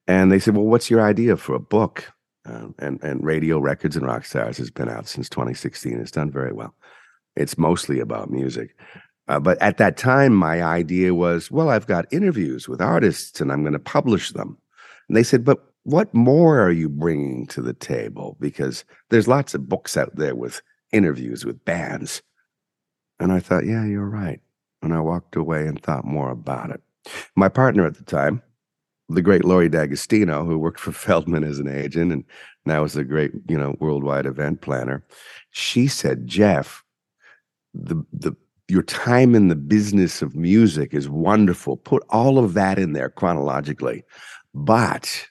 and 0.07 0.31
they 0.31 0.39
said, 0.39 0.55
"Well, 0.57 0.65
what's 0.65 0.89
your 0.89 1.01
idea 1.01 1.37
for 1.37 1.53
a 1.53 1.59
book?" 1.59 2.11
Uh, 2.43 2.69
and 2.79 3.01
and 3.03 3.23
Radio 3.23 3.59
Records 3.59 3.95
and 3.95 4.07
Rock 4.07 4.25
Stars 4.25 4.57
has 4.57 4.71
been 4.71 4.89
out 4.89 5.07
since 5.07 5.29
2016. 5.29 5.99
It's 5.99 6.09
done 6.09 6.31
very 6.31 6.51
well. 6.51 6.73
It's 7.35 7.59
mostly 7.59 7.99
about 7.99 8.31
music. 8.31 8.75
Uh, 9.27 9.39
but 9.39 9.61
at 9.61 9.77
that 9.77 9.95
time, 9.95 10.33
my 10.33 10.61
idea 10.63 11.13
was, 11.13 11.49
well, 11.49 11.69
I've 11.69 11.87
got 11.87 12.11
interviews 12.11 12.67
with 12.67 12.81
artists 12.81 13.39
and 13.39 13.51
I'm 13.51 13.61
going 13.61 13.71
to 13.71 13.79
publish 13.79 14.31
them. 14.31 14.57
And 15.11 15.17
they 15.17 15.23
said, 15.23 15.43
but 15.43 15.61
what 15.83 16.13
more 16.13 16.61
are 16.61 16.71
you 16.71 16.87
bringing 16.87 17.45
to 17.47 17.61
the 17.61 17.73
table? 17.73 18.37
Because 18.39 18.85
there's 19.09 19.27
lots 19.27 19.53
of 19.53 19.67
books 19.67 19.97
out 19.97 20.15
there 20.15 20.35
with 20.35 20.61
interviews 20.93 21.43
with 21.43 21.65
bands. 21.65 22.21
And 23.19 23.33
I 23.33 23.41
thought, 23.41 23.65
yeah, 23.65 23.85
you're 23.85 24.07
right. 24.07 24.39
And 24.81 24.93
I 24.93 25.01
walked 25.01 25.35
away 25.35 25.67
and 25.67 25.83
thought 25.83 26.05
more 26.05 26.29
about 26.29 26.69
it. 26.69 26.81
My 27.35 27.49
partner 27.49 27.85
at 27.85 27.95
the 27.95 28.05
time, 28.05 28.41
the 29.09 29.21
great 29.21 29.43
Lori 29.43 29.67
D'Agostino, 29.67 30.45
who 30.45 30.57
worked 30.57 30.79
for 30.79 30.91
Feldman 30.93 31.43
as 31.43 31.59
an 31.59 31.67
agent 31.67 32.13
and 32.13 32.23
now 32.65 32.85
is 32.85 32.95
a 32.95 33.03
great, 33.03 33.33
you 33.49 33.57
know, 33.57 33.75
worldwide 33.81 34.25
event 34.25 34.61
planner, 34.61 35.03
she 35.49 35.89
said, 35.89 36.25
Jeff, 36.25 36.85
the 37.73 38.01
the 38.13 38.33
your 38.69 38.83
time 38.83 39.35
in 39.35 39.49
the 39.49 39.55
business 39.57 40.21
of 40.21 40.37
music 40.37 40.93
is 40.93 41.09
wonderful. 41.09 41.75
Put 41.75 42.03
all 42.09 42.39
of 42.39 42.53
that 42.53 42.79
in 42.79 42.93
there 42.93 43.09
chronologically, 43.09 44.05
but 44.53 45.27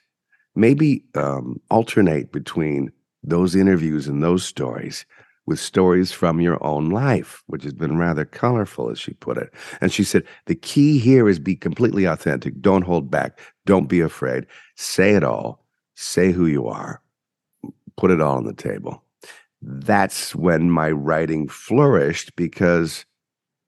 maybe 0.55 1.03
um, 1.15 1.59
alternate 1.69 2.31
between 2.31 2.91
those 3.23 3.55
interviews 3.55 4.07
and 4.07 4.23
those 4.23 4.43
stories 4.43 5.05
with 5.47 5.59
stories 5.59 6.11
from 6.11 6.39
your 6.39 6.63
own 6.63 6.89
life, 6.89 7.43
which 7.47 7.63
has 7.63 7.73
been 7.73 7.97
rather 7.97 8.25
colorful, 8.25 8.89
as 8.89 8.99
she 8.99 9.13
put 9.13 9.37
it. 9.37 9.51
And 9.81 9.91
she 9.91 10.03
said, 10.03 10.23
the 10.45 10.55
key 10.55 10.99
here 10.99 11.27
is 11.27 11.39
be 11.39 11.55
completely 11.55 12.05
authentic. 12.05 12.61
Don't 12.61 12.83
hold 12.83 13.09
back. 13.09 13.39
Don't 13.65 13.87
be 13.87 13.99
afraid. 13.99 14.45
Say 14.75 15.15
it 15.15 15.23
all. 15.23 15.65
Say 15.95 16.31
who 16.31 16.45
you 16.45 16.67
are. 16.67 17.01
Put 17.97 18.11
it 18.11 18.21
all 18.21 18.37
on 18.37 18.45
the 18.45 18.53
table 18.53 19.03
that's 19.61 20.35
when 20.35 20.71
my 20.71 20.91
writing 20.91 21.47
flourished 21.47 22.35
because 22.35 23.05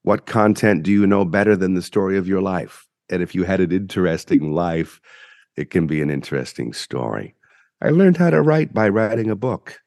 what 0.02 0.26
content 0.26 0.82
do 0.82 0.90
you 0.90 1.06
know 1.06 1.24
better 1.24 1.56
than 1.56 1.74
the 1.74 1.82
story 1.82 2.18
of 2.18 2.28
your 2.28 2.42
life? 2.42 2.86
And 3.10 3.22
if 3.22 3.34
you 3.34 3.44
had 3.44 3.60
an 3.60 3.72
interesting 3.72 4.52
life, 4.52 5.00
it 5.56 5.70
can 5.70 5.86
be 5.86 6.02
an 6.02 6.10
interesting 6.10 6.72
story. 6.72 7.34
I 7.82 7.90
learned 7.90 8.16
how 8.16 8.30
to 8.30 8.42
write 8.42 8.72
by 8.72 8.88
writing 8.88 9.30
a 9.30 9.36
book, 9.36 9.80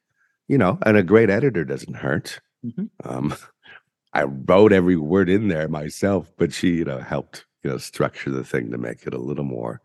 you 0.48 0.58
know, 0.58 0.78
and 0.86 0.98
a 0.98 1.04
great 1.04 1.30
editor 1.30 1.66
doesn't 1.66 1.96
hurt. 1.96 2.40
Mm-hmm. 2.66 2.86
Um, 3.04 3.36
I 4.14 4.24
wrote 4.24 4.74
every 4.74 4.98
word 4.98 5.30
in 5.30 5.48
there 5.48 5.68
myself, 5.68 6.32
but 6.38 6.54
she, 6.54 6.76
you 6.76 6.86
know, 6.86 7.00
helped, 7.00 7.46
you 7.64 7.70
know, 7.70 7.78
structure 7.78 8.30
the 8.30 8.44
thing 8.44 8.72
to 8.72 8.78
make 8.78 9.06
it 9.06 9.14
a 9.14 9.20
little 9.20 9.44
more 9.44 9.82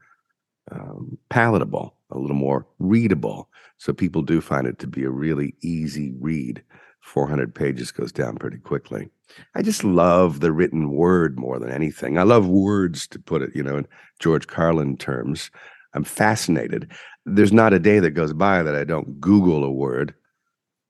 um, 0.71 1.19
palatable, 1.29 1.95
a 2.11 2.19
little 2.19 2.37
more 2.37 2.67
readable. 2.79 3.49
So 3.79 3.93
people 3.93 4.23
do 4.23 4.41
find 4.41 4.67
it 4.67 4.79
to 4.81 4.87
be 4.87 5.05
a 5.05 5.11
really 5.11 5.55
easy 5.61 6.13
read. 6.21 6.63
400 7.03 7.55
pages 7.55 7.91
goes 7.91 8.13
down 8.13 8.37
pretty 8.37 8.59
quickly. 8.59 9.11
I 9.55 9.63
just 9.63 9.85
love 9.85 10.41
the 10.41 10.53
written 10.53 10.91
word 10.91 11.39
more 11.39 11.59
than 11.59 11.71
anything. 11.71 12.17
I 12.17 12.23
love 12.23 12.49
words 12.49 13.07
to 13.09 13.19
put 13.19 13.43
it, 13.43 13.51
you 13.55 13.63
know, 13.63 13.77
in 13.77 13.87
George 14.19 14.47
Carlin 14.47 14.97
terms. 14.97 15.51
I'm 15.95 16.05
fascinated. 16.05 16.91
There's 17.27 17.53
not 17.53 17.73
a 17.73 17.79
day 17.79 17.99
that 17.99 18.13
goes 18.13 18.33
by 18.33 18.63
that 18.63 18.75
I 18.75 18.85
don't 18.85 19.21
Google 19.21 19.65
a 19.65 19.71
word 19.71 20.15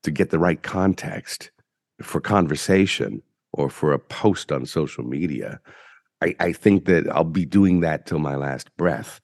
to 0.03 0.11
get 0.11 0.31
the 0.31 0.39
right 0.39 0.63
context 0.63 1.51
for 2.03 2.21
conversation 2.21 3.23
or 3.53 3.71
for 3.71 3.93
a 3.93 3.99
post 3.99 4.53
on 4.53 4.67
social 4.67 5.05
media. 5.05 5.61
I, 6.21 6.35
I 6.39 6.53
think 6.53 6.85
that 6.87 7.09
I'll 7.11 7.25
be 7.25 7.47
doing 7.47 7.81
that 7.81 8.07
till 8.07 8.19
my 8.19 8.37
last 8.37 8.75
breath 8.77 9.21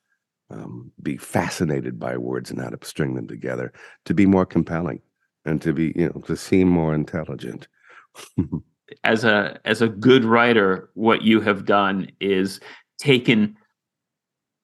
um, 0.51 0.91
be 1.03 1.17
fascinated 1.17 1.99
by 1.99 2.17
words 2.17 2.51
and 2.51 2.61
how 2.61 2.71
to 2.71 2.87
string 2.87 3.15
them 3.15 3.29
together 3.29 3.73
to 4.07 4.15
be 4.15 4.27
more 4.27 4.47
compelling 4.47 5.01
and 5.49 5.61
to 5.63 5.73
be 5.73 5.93
you 5.97 6.07
know 6.07 6.21
to 6.27 6.37
seem 6.37 6.69
more 6.69 6.95
intelligent. 6.95 7.69
As 9.05 9.23
a 9.23 9.61
as 9.67 9.83
a 9.83 9.89
good 9.89 10.25
writer 10.25 10.89
what 10.95 11.21
you 11.21 11.43
have 11.43 11.67
done 11.67 12.11
is 12.21 12.59
taken 12.99 13.55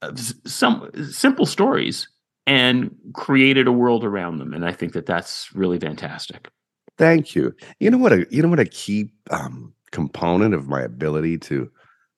uh, 0.01 0.13
some 0.47 0.91
simple 1.11 1.45
stories 1.45 2.09
and 2.47 2.91
created 3.13 3.67
a 3.67 3.73
world 3.73 4.03
around 4.03 4.39
them 4.39 4.55
and 4.55 4.65
i 4.65 4.73
think 4.73 4.95
that 4.95 5.05
that's 5.05 5.51
really 5.55 5.79
fantastic. 5.79 6.49
Thank 6.97 7.35
you. 7.35 7.55
You 7.81 7.91
know 7.91 7.99
what 7.99 8.13
a 8.13 8.27
you 8.31 8.41
know 8.43 8.49
what 8.49 8.61
a 8.61 8.65
key 8.65 9.11
um, 9.31 9.75
component 9.91 10.55
of 10.55 10.69
my 10.69 10.81
ability 10.81 11.37
to 11.39 11.71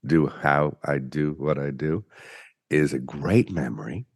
do 0.06 0.28
how 0.28 0.76
i 0.84 0.98
do 0.98 1.34
what 1.38 1.58
i 1.58 1.70
do 1.70 2.04
is 2.70 2.92
a 2.92 2.98
great 2.98 3.50
memory. 3.50 4.06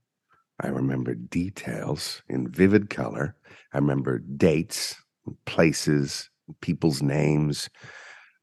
I 0.61 0.69
remember 0.69 1.15
details 1.15 2.23
in 2.29 2.49
vivid 2.49 2.91
color. 2.91 3.35
I 3.73 3.79
remember 3.79 4.19
dates, 4.19 4.97
places, 5.47 6.29
people's 6.61 7.03
names. 7.03 7.69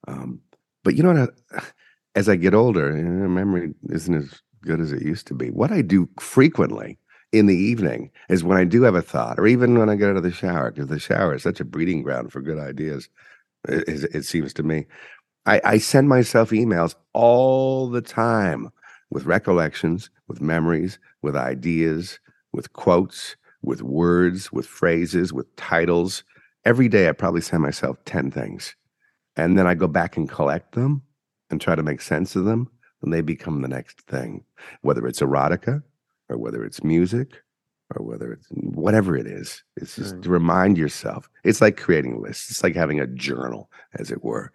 Um, 0.08 0.40
but 0.84 0.96
you 0.96 1.04
know 1.04 1.14
what? 1.52 1.64
As 2.16 2.28
I 2.28 2.36
get 2.36 2.56
older, 2.56 2.98
you 2.98 3.04
know, 3.04 3.28
memory 3.28 3.76
isn't 3.92 4.16
as 4.16 4.42
good 4.64 4.82
as 4.82 4.92
it 4.92 5.04
used 5.04 5.28
to 5.28 5.36
be. 5.36 5.52
What 5.52 5.72
I 5.72 5.84
do 5.84 6.10
frequently 6.20 6.98
in 7.32 7.46
the 7.46 7.56
evening 7.56 8.10
is 8.28 8.44
when 8.44 8.58
I 8.58 8.64
do 8.64 8.82
have 8.84 8.96
a 8.96 9.04
thought, 9.04 9.40
or 9.40 9.46
even 9.46 9.78
when 9.78 9.88
I 9.88 9.96
get 9.96 10.10
out 10.10 10.18
of 10.18 10.24
the 10.24 10.32
shower, 10.32 10.72
because 10.72 10.88
the 10.88 10.98
shower 10.98 11.36
is 11.36 11.44
such 11.44 11.60
a 11.60 11.66
breeding 11.66 12.02
ground 12.02 12.32
for 12.32 12.42
good 12.42 12.58
ideas, 12.58 13.08
it, 13.68 14.16
it 14.16 14.26
seems 14.26 14.52
to 14.54 14.64
me. 14.64 14.88
I, 15.46 15.62
I 15.64 15.78
send 15.78 16.10
myself 16.10 16.50
emails 16.50 16.96
all 17.14 17.88
the 17.88 18.02
time 18.02 18.72
with 19.12 19.26
recollections, 19.26 20.10
with 20.28 20.42
memories, 20.42 21.00
with 21.22 21.36
ideas, 21.36 22.20
with 22.54 22.74
quotes, 22.74 23.36
with 23.62 23.82
words, 23.82 24.52
with 24.52 24.66
phrases, 24.66 25.34
with 25.34 25.54
titles. 25.56 26.24
Every 26.66 26.88
day, 26.88 27.10
I 27.10 27.12
probably 27.14 27.42
send 27.42 27.64
myself 27.64 27.98
10 28.06 28.32
things. 28.32 28.76
And 29.36 29.58
then 29.58 29.68
I 29.68 29.76
go 29.76 29.88
back 29.88 30.18
and 30.18 30.30
collect 30.30 30.74
them 30.74 31.04
and 31.50 31.62
try 31.62 31.76
to 31.76 31.84
make 31.84 32.02
sense 32.02 32.36
of 32.36 32.46
them. 32.46 32.70
And 33.02 33.14
they 33.14 33.22
become 33.22 33.62
the 33.62 33.68
next 33.68 34.02
thing, 34.02 34.44
whether 34.82 35.06
it's 35.06 35.20
erotica 35.20 35.84
or 36.30 36.38
whether 36.38 36.64
it's 36.64 36.84
music 36.84 37.42
or 37.96 38.06
whether 38.06 38.34
it's 38.34 38.48
whatever 38.50 39.16
it 39.16 39.28
is. 39.28 39.64
It's 39.76 39.96
just 39.96 40.16
right. 40.16 40.24
to 40.24 40.30
remind 40.30 40.78
yourself. 40.78 41.30
It's 41.44 41.62
like 41.62 41.78
creating 41.78 42.22
lists. 42.22 42.50
It's 42.50 42.64
like 42.64 42.76
having 42.76 43.00
a 43.00 43.08
journal, 43.08 43.70
as 43.94 44.12
it 44.12 44.24
were, 44.24 44.52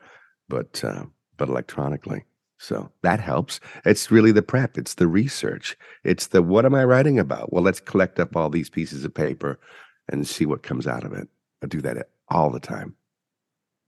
but 0.49 0.83
uh, 0.85 1.05
but 1.37 1.49
electronically. 1.49 2.25
So 2.63 2.93
that 3.03 3.19
helps. 3.19 3.59
It's 3.85 4.13
really 4.13 4.31
the 4.31 4.41
prep, 4.41 4.79
it's 4.79 4.95
the 4.95 5.09
research. 5.09 5.77
It's 6.05 6.29
the 6.29 6.43
what 6.43 6.65
am 6.65 6.77
I 6.77 6.85
writing 6.85 7.19
about? 7.19 7.53
Well, 7.53 7.65
let's 7.65 7.81
collect 7.81 8.21
up 8.21 8.37
all 8.37 8.49
these 8.49 8.71
pieces 8.71 9.05
of 9.05 9.13
paper 9.13 9.59
and 10.09 10.29
see 10.29 10.47
what 10.47 10.63
comes 10.63 10.87
out 10.87 11.03
of 11.03 11.13
it. 11.13 11.27
I 11.65 11.67
do 11.67 11.81
that 11.81 12.11
all 12.29 12.51
the 12.51 12.61
time. 12.61 12.95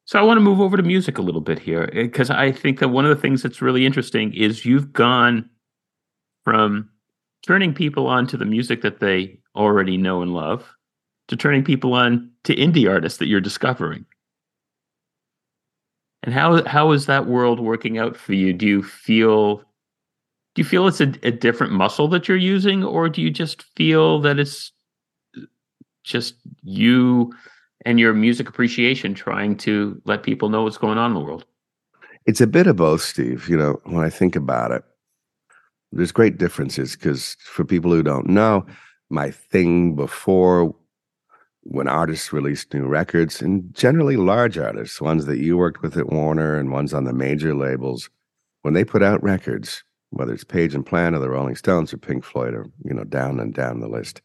So 0.07 0.19
I 0.19 0.23
want 0.23 0.39
to 0.39 0.43
move 0.43 0.61
over 0.61 0.77
to 0.77 0.83
music 0.83 1.19
a 1.19 1.23
little 1.23 1.41
bit 1.41 1.61
here 1.61 1.89
eh, 1.93 2.03
because 2.03 2.31
I 2.31 2.51
think 2.51 2.81
that 2.81 2.89
one 2.89 3.05
of 3.05 3.15
the 3.15 3.23
things 3.23 3.45
that's 3.45 3.63
really 3.63 3.87
interesting 3.87 4.35
is 4.35 4.65
you've 4.65 4.93
gone 4.93 5.49
from 6.43 6.91
turning 7.47 7.75
people 7.75 8.09
on 8.09 8.27
to 8.27 8.37
the 8.37 8.45
music 8.45 8.83
that 8.83 8.99
they 8.99 9.39
already 9.55 9.97
know 9.97 10.21
and 10.21 10.35
love 10.35 10.69
to 11.29 11.37
turning 11.37 11.63
people 11.63 11.95
on 11.95 12.29
to 12.43 12.57
indie 12.57 12.91
artists 12.91 13.19
that 13.19 13.29
you're 13.29 13.41
discovering. 13.41 14.05
And 16.25 16.33
how 16.33 16.65
how 16.65 16.93
is 16.93 17.05
that 17.07 17.27
world 17.27 17.61
working 17.61 17.99
out 17.99 18.17
for 18.17 18.33
you? 18.33 18.55
Do 18.55 18.67
you 18.67 18.83
feel 18.83 19.59
do 20.55 20.63
you 20.63 20.65
feel 20.65 20.89
it's 20.89 21.01
a, 21.01 21.13
a 21.23 21.31
different 21.31 21.75
muscle 21.75 22.09
that 22.09 22.29
you're 22.29 22.37
using, 22.37 22.83
or 22.83 23.09
do 23.11 23.21
you 23.21 23.31
just 23.31 23.63
feel 23.77 24.21
that 24.23 24.39
it's 24.39 24.73
just 26.03 26.37
you 26.63 27.33
and 27.85 28.01
your 28.01 28.15
music 28.15 28.49
appreciation 28.49 29.13
trying 29.13 29.57
to 29.59 30.01
let 30.07 30.23
people 30.23 30.49
know 30.49 30.63
what's 30.63 30.79
going 30.79 30.97
on 30.97 31.11
in 31.11 31.15
the 31.15 31.21
world? 31.21 31.45
It's 32.25 32.41
a 32.41 32.47
bit 32.47 32.67
of 32.67 32.77
both, 32.77 33.03
Steve. 33.03 33.47
You 33.49 33.59
know, 33.59 33.81
when 33.85 34.03
I 34.03 34.09
think 34.09 34.35
about 34.35 34.71
it, 34.71 34.83
there's 35.93 36.13
great 36.13 36.39
differences 36.39 36.97
because 36.97 37.37
for 37.45 37.67
people 37.67 37.91
who 37.91 38.03
don't 38.03 38.29
know, 38.29 38.65
my 39.11 39.31
thing 39.31 39.95
before 39.95 40.75
when 41.65 41.89
artists 41.89 42.33
released 42.33 42.75
new 42.75 42.87
records, 42.87 43.41
and 43.41 43.75
generally 43.75 44.17
large 44.17 44.59
artists, 44.59 45.01
ones 45.01 45.27
that 45.27 45.39
you 45.39 45.57
worked 45.57 45.83
with 45.83 45.97
at 45.97 46.11
Warner 46.11 46.57
and 46.57 46.71
ones 46.71 46.93
on 46.93 47.05
the 47.05 47.13
major 47.13 47.55
labels, 47.55 48.11
when 48.63 48.75
they 48.75 48.85
put 48.85 49.03
out 49.03 49.23
records, 49.23 49.83
whether 50.11 50.33
it's 50.33 50.45
Page 50.45 50.75
and 50.75 50.87
Plant 50.87 51.17
or 51.17 51.19
the 51.19 51.31
Rolling 51.31 51.57
Stones 51.57 51.93
or 51.93 51.97
Pink 51.97 52.25
Floyd 52.25 52.55
or 52.55 52.67
you 52.85 52.95
know 52.95 53.05
down 53.05 53.41
and 53.41 53.53
down 53.53 53.81
the 53.81 53.89
list, 53.89 54.21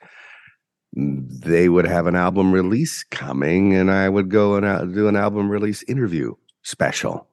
they 0.94 1.70
would 1.70 1.86
have 1.86 2.08
an 2.08 2.16
album 2.16 2.52
release 2.52 3.04
coming, 3.04 3.74
and 3.74 3.90
I 3.90 4.10
would 4.10 4.30
go 4.30 4.56
and 4.56 4.66
uh, 4.66 4.86
do 4.86 5.08
an 5.08 5.16
album 5.16 5.50
release 5.50 5.84
interview 5.84 6.36
special 6.64 7.28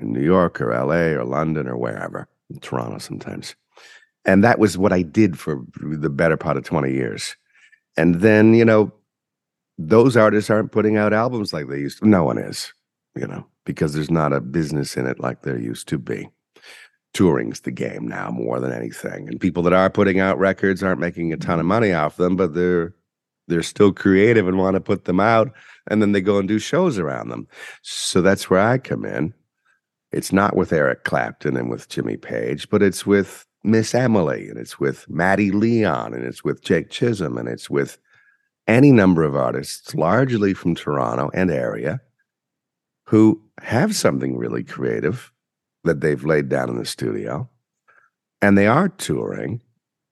in 0.00 0.12
New 0.12 0.22
York 0.22 0.60
or 0.60 0.74
LA 0.74 1.18
or 1.18 1.24
London 1.24 1.68
or 1.68 1.76
wherever, 1.76 2.28
Toronto 2.60 2.98
sometimes. 2.98 3.54
And 4.24 4.42
that 4.42 4.58
was 4.58 4.78
what 4.78 4.92
I 4.92 5.02
did 5.02 5.38
for 5.38 5.62
the 5.76 6.08
better 6.08 6.36
part 6.36 6.56
of 6.56 6.64
20 6.64 6.92
years. 6.92 7.36
And 7.96 8.16
then, 8.16 8.54
you 8.54 8.64
know, 8.64 8.92
those 9.78 10.16
artists 10.16 10.50
aren't 10.50 10.72
putting 10.72 10.96
out 10.96 11.12
albums 11.12 11.52
like 11.52 11.68
they 11.68 11.78
used 11.78 11.98
to. 11.98 12.08
No 12.08 12.24
one 12.24 12.38
is, 12.38 12.72
you 13.16 13.26
know, 13.26 13.46
because 13.64 13.92
there's 13.92 14.10
not 14.10 14.32
a 14.32 14.40
business 14.40 14.96
in 14.96 15.06
it 15.06 15.20
like 15.20 15.42
there 15.42 15.58
used 15.58 15.88
to 15.88 15.98
be. 15.98 16.28
Touring's 17.12 17.60
the 17.60 17.70
game 17.70 18.08
now 18.08 18.30
more 18.30 18.58
than 18.60 18.72
anything. 18.72 19.28
And 19.28 19.40
people 19.40 19.62
that 19.64 19.72
are 19.72 19.90
putting 19.90 20.20
out 20.20 20.38
records 20.38 20.82
aren't 20.82 21.00
making 21.00 21.32
a 21.32 21.36
ton 21.36 21.54
of 21.54 21.60
mm-hmm. 21.60 21.68
money 21.68 21.92
off 21.92 22.16
them, 22.16 22.36
but 22.36 22.54
they're 22.54 22.94
they're 23.46 23.62
still 23.62 23.92
creative 23.92 24.48
and 24.48 24.56
want 24.56 24.74
to 24.74 24.80
put 24.80 25.04
them 25.04 25.20
out 25.20 25.52
and 25.88 26.00
then 26.00 26.12
they 26.12 26.20
go 26.20 26.38
and 26.38 26.48
do 26.48 26.58
shows 26.58 26.98
around 26.98 27.28
them. 27.28 27.46
So 27.82 28.22
that's 28.22 28.48
where 28.48 28.60
I 28.60 28.78
come 28.78 29.04
in. 29.04 29.34
It's 30.12 30.32
not 30.32 30.56
with 30.56 30.72
Eric 30.72 31.04
Clapton 31.04 31.56
and 31.56 31.70
with 31.70 31.88
Jimmy 31.88 32.16
Page, 32.16 32.70
but 32.70 32.82
it's 32.82 33.04
with 33.04 33.46
Miss 33.64 33.94
Emily 33.94 34.48
and 34.48 34.58
it's 34.58 34.78
with 34.78 35.08
Matty 35.10 35.50
Leon 35.50 36.14
and 36.14 36.24
it's 36.24 36.44
with 36.44 36.62
Jake 36.62 36.90
Chisholm 36.90 37.36
and 37.36 37.48
it's 37.48 37.68
with 37.68 37.98
any 38.66 38.92
number 38.92 39.22
of 39.22 39.36
artists, 39.36 39.94
largely 39.94 40.54
from 40.54 40.74
Toronto 40.74 41.30
and 41.34 41.50
area, 41.50 42.00
who 43.06 43.42
have 43.60 43.94
something 43.94 44.36
really 44.36 44.64
creative 44.64 45.30
that 45.84 46.00
they've 46.00 46.24
laid 46.24 46.48
down 46.48 46.70
in 46.70 46.78
the 46.78 46.86
studio. 46.86 47.48
And 48.40 48.58
they 48.58 48.66
are 48.66 48.88
touring 48.88 49.62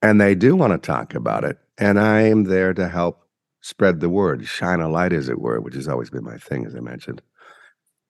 and 0.01 0.21
they 0.21 0.35
do 0.35 0.57
want 0.57 0.73
to 0.73 0.79
talk 0.79 1.15
about 1.15 1.45
it. 1.45 1.59
And 1.79 1.99
I 1.99 2.23
am 2.23 2.45
there 2.45 2.75
to 2.75 2.88
help 2.88 3.27
spread 3.61 4.01
the 4.01 4.11
word, 4.11 4.47
shine 4.47 4.81
a 4.81 4.88
light, 4.88 5.12
as 5.12 5.29
it 5.29 5.41
were, 5.41 5.61
which 5.61 5.75
has 5.75 5.88
always 5.88 6.11
been 6.11 6.25
my 6.25 6.37
thing, 6.37 6.67
as 6.67 6.75
I 6.75 6.81
mentioned. 6.81 7.23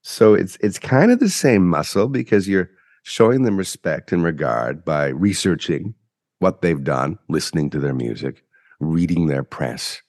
So 0.03 0.35
it's 0.35 0.57
it's 0.61 0.79
kind 0.79 1.13
of 1.13 1.21
the 1.21 1.29
same 1.29 1.69
muscle 1.69 2.09
because 2.09 2.49
you're 2.49 2.71
showing 3.05 3.43
them 3.43 3.57
respect 3.57 4.13
and 4.13 4.25
regard 4.25 4.85
by 4.85 5.09
researching 5.09 5.95
what 6.41 6.61
they've 6.61 6.83
done, 6.83 7.19
listening 7.29 7.71
to 7.71 7.79
their 7.79 7.95
music, 7.95 8.43
reading 8.81 9.27
their 9.29 9.45
press, 9.45 10.03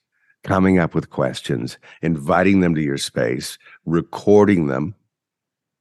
coming 0.43 0.79
up 0.79 0.93
with 0.93 1.09
questions, 1.09 1.77
inviting 2.01 2.59
them 2.59 2.75
to 2.75 2.81
your 2.81 2.97
space, 2.97 3.57
recording 3.85 4.67
them. 4.67 4.95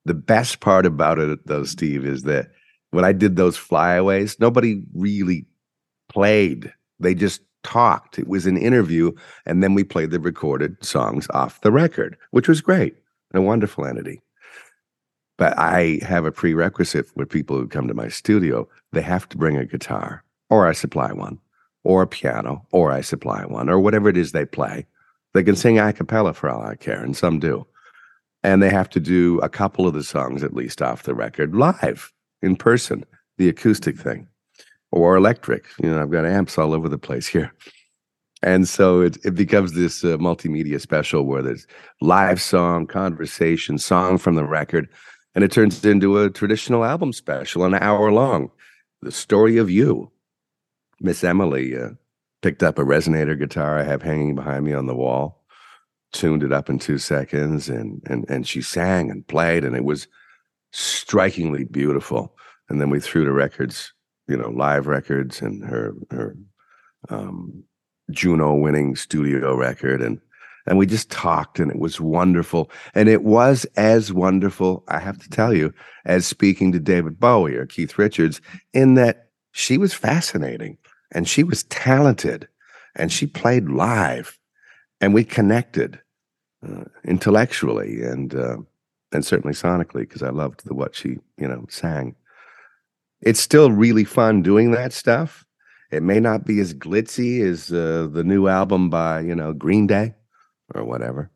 The 0.04 0.14
best 0.14 0.60
part 0.60 0.86
about 0.86 1.18
it, 1.18 1.46
though, 1.46 1.64
Steve, 1.64 2.04
is 2.04 2.22
that 2.22 2.50
when 2.90 3.04
I 3.04 3.12
did 3.12 3.36
those 3.36 3.56
flyaways, 3.56 4.38
nobody 4.40 4.82
really 4.94 5.46
played. 6.08 6.72
They 7.00 7.14
just 7.14 7.40
talked. 7.62 8.18
It 8.18 8.28
was 8.28 8.46
an 8.46 8.56
interview, 8.56 9.12
and 9.46 9.62
then 9.62 9.74
we 9.74 9.84
played 9.84 10.10
the 10.10 10.20
recorded 10.20 10.82
songs 10.84 11.26
off 11.30 11.60
the 11.60 11.72
record, 11.72 12.16
which 12.30 12.48
was 12.48 12.60
great 12.60 12.96
a 13.34 13.40
wonderful 13.40 13.86
entity. 13.86 14.20
But 15.38 15.58
I 15.58 16.00
have 16.02 16.26
a 16.26 16.32
prerequisite 16.32 17.06
for 17.08 17.24
people 17.24 17.56
who 17.56 17.66
come 17.66 17.88
to 17.88 17.94
my 17.94 18.08
studio. 18.08 18.68
They 18.92 19.00
have 19.00 19.26
to 19.30 19.38
bring 19.38 19.56
a 19.56 19.64
guitar, 19.64 20.22
or 20.50 20.66
I 20.66 20.72
supply 20.72 21.12
one 21.12 21.38
or 21.84 22.02
a 22.02 22.06
piano, 22.06 22.66
or 22.70 22.92
I 22.92 23.00
supply 23.00 23.44
one, 23.44 23.68
or 23.68 23.80
whatever 23.80 24.08
it 24.08 24.16
is 24.16 24.32
they 24.32 24.44
play. 24.44 24.86
They 25.34 25.42
can 25.42 25.56
sing 25.56 25.78
a 25.78 25.92
cappella 25.92 26.34
for 26.34 26.48
all 26.48 26.62
I 26.62 26.76
care, 26.76 27.02
and 27.02 27.16
some 27.16 27.38
do. 27.38 27.66
And 28.42 28.62
they 28.62 28.70
have 28.70 28.90
to 28.90 29.00
do 29.00 29.38
a 29.40 29.48
couple 29.48 29.86
of 29.86 29.94
the 29.94 30.02
songs, 30.02 30.42
at 30.42 30.54
least 30.54 30.82
off 30.82 31.04
the 31.04 31.14
record, 31.14 31.54
live 31.54 32.12
in 32.42 32.56
person, 32.56 33.04
the 33.38 33.48
acoustic 33.48 33.98
thing, 33.98 34.28
or 34.90 35.16
electric. 35.16 35.66
You 35.82 35.90
know, 35.90 36.02
I've 36.02 36.10
got 36.10 36.26
amps 36.26 36.58
all 36.58 36.74
over 36.74 36.88
the 36.88 36.98
place 36.98 37.26
here. 37.26 37.52
And 38.42 38.68
so 38.68 39.00
it, 39.00 39.16
it 39.24 39.34
becomes 39.34 39.72
this 39.72 40.04
uh, 40.04 40.16
multimedia 40.18 40.80
special 40.80 41.24
where 41.24 41.42
there's 41.42 41.66
live 42.00 42.42
song, 42.42 42.86
conversation, 42.86 43.78
song 43.78 44.18
from 44.18 44.34
the 44.34 44.44
record, 44.44 44.88
and 45.34 45.44
it 45.44 45.52
turns 45.52 45.84
into 45.84 46.18
a 46.18 46.28
traditional 46.28 46.84
album 46.84 47.12
special, 47.12 47.64
an 47.64 47.74
hour 47.74 48.12
long. 48.12 48.50
The 49.00 49.12
story 49.12 49.56
of 49.56 49.70
you, 49.70 50.11
Miss 51.02 51.24
Emily 51.24 51.76
uh, 51.76 51.90
picked 52.42 52.62
up 52.62 52.78
a 52.78 52.84
resonator 52.84 53.38
guitar 53.38 53.78
I 53.78 53.82
have 53.82 54.02
hanging 54.02 54.34
behind 54.34 54.64
me 54.64 54.72
on 54.72 54.86
the 54.86 54.94
wall, 54.94 55.42
tuned 56.12 56.42
it 56.42 56.52
up 56.52 56.70
in 56.70 56.78
two 56.78 56.98
seconds, 56.98 57.68
and 57.68 58.00
and 58.06 58.24
and 58.28 58.46
she 58.46 58.62
sang 58.62 59.10
and 59.10 59.26
played, 59.26 59.64
and 59.64 59.76
it 59.76 59.84
was 59.84 60.06
strikingly 60.72 61.64
beautiful. 61.64 62.34
And 62.68 62.80
then 62.80 62.88
we 62.88 63.00
threw 63.00 63.24
the 63.24 63.32
records, 63.32 63.92
you 64.28 64.36
know, 64.36 64.50
live 64.50 64.86
records, 64.86 65.42
and 65.42 65.64
her 65.64 65.94
her 66.10 66.36
um, 67.08 67.64
Juno 68.10 68.54
winning 68.54 68.94
studio 68.94 69.56
record, 69.56 70.00
and 70.00 70.20
and 70.66 70.78
we 70.78 70.86
just 70.86 71.10
talked, 71.10 71.58
and 71.58 71.70
it 71.72 71.80
was 71.80 72.00
wonderful, 72.00 72.70
and 72.94 73.08
it 73.08 73.24
was 73.24 73.64
as 73.76 74.12
wonderful, 74.12 74.84
I 74.86 75.00
have 75.00 75.18
to 75.18 75.28
tell 75.28 75.52
you, 75.52 75.74
as 76.04 76.26
speaking 76.26 76.70
to 76.70 76.78
David 76.78 77.18
Bowie 77.18 77.56
or 77.56 77.66
Keith 77.66 77.98
Richards, 77.98 78.40
in 78.72 78.94
that 78.94 79.30
she 79.50 79.76
was 79.76 79.92
fascinating 79.92 80.78
and 81.12 81.28
she 81.28 81.44
was 81.44 81.62
talented 81.64 82.48
and 82.96 83.12
she 83.12 83.26
played 83.26 83.68
live 83.68 84.38
and 85.00 85.14
we 85.14 85.24
connected 85.24 86.00
uh, 86.66 86.84
intellectually 87.04 88.02
and 88.02 88.34
uh, 88.34 88.56
and 89.12 89.24
certainly 89.24 89.54
sonically 89.54 90.00
because 90.00 90.22
I 90.22 90.30
loved 90.30 90.64
the 90.64 90.74
what 90.74 90.94
she 90.94 91.18
you 91.36 91.48
know 91.48 91.66
sang. 91.68 92.14
It's 93.20 93.40
still 93.40 93.70
really 93.70 94.04
fun 94.04 94.42
doing 94.42 94.72
that 94.72 94.92
stuff. 94.92 95.44
It 95.90 96.02
may 96.02 96.20
not 96.20 96.46
be 96.46 96.58
as 96.58 96.74
glitzy 96.74 97.42
as 97.42 97.70
uh, 97.70 98.08
the 98.10 98.24
new 98.24 98.48
album 98.48 98.90
by 98.90 99.20
you 99.20 99.34
know 99.34 99.52
Green 99.52 99.86
Day 99.86 100.14
or 100.74 100.84
whatever, 100.84 101.30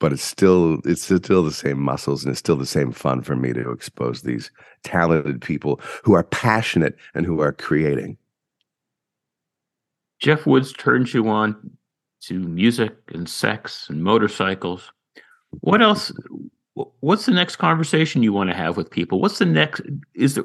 but 0.00 0.12
it's 0.12 0.22
still 0.22 0.80
it's 0.84 1.02
still 1.02 1.42
the 1.42 1.52
same 1.52 1.80
muscles 1.80 2.24
and 2.24 2.30
it's 2.30 2.40
still 2.40 2.56
the 2.56 2.66
same 2.66 2.92
fun 2.92 3.22
for 3.22 3.36
me 3.36 3.52
to 3.52 3.70
expose 3.70 4.22
these 4.22 4.50
talented 4.84 5.40
people 5.40 5.80
who 6.04 6.14
are 6.14 6.24
passionate 6.24 6.96
and 7.14 7.26
who 7.26 7.40
are 7.40 7.52
creating. 7.52 8.16
Jeff 10.22 10.46
Woods 10.46 10.72
turns 10.72 11.12
you 11.12 11.28
on 11.28 11.56
to 12.22 12.38
music 12.38 12.96
and 13.12 13.28
sex 13.28 13.88
and 13.88 14.04
motorcycles. 14.04 14.92
What 15.60 15.82
else? 15.82 16.12
What's 17.00 17.26
the 17.26 17.32
next 17.32 17.56
conversation 17.56 18.22
you 18.22 18.32
want 18.32 18.48
to 18.48 18.56
have 18.56 18.76
with 18.76 18.88
people? 18.88 19.20
What's 19.20 19.40
the 19.40 19.46
next? 19.46 19.82
Is 20.14 20.36
there? 20.36 20.44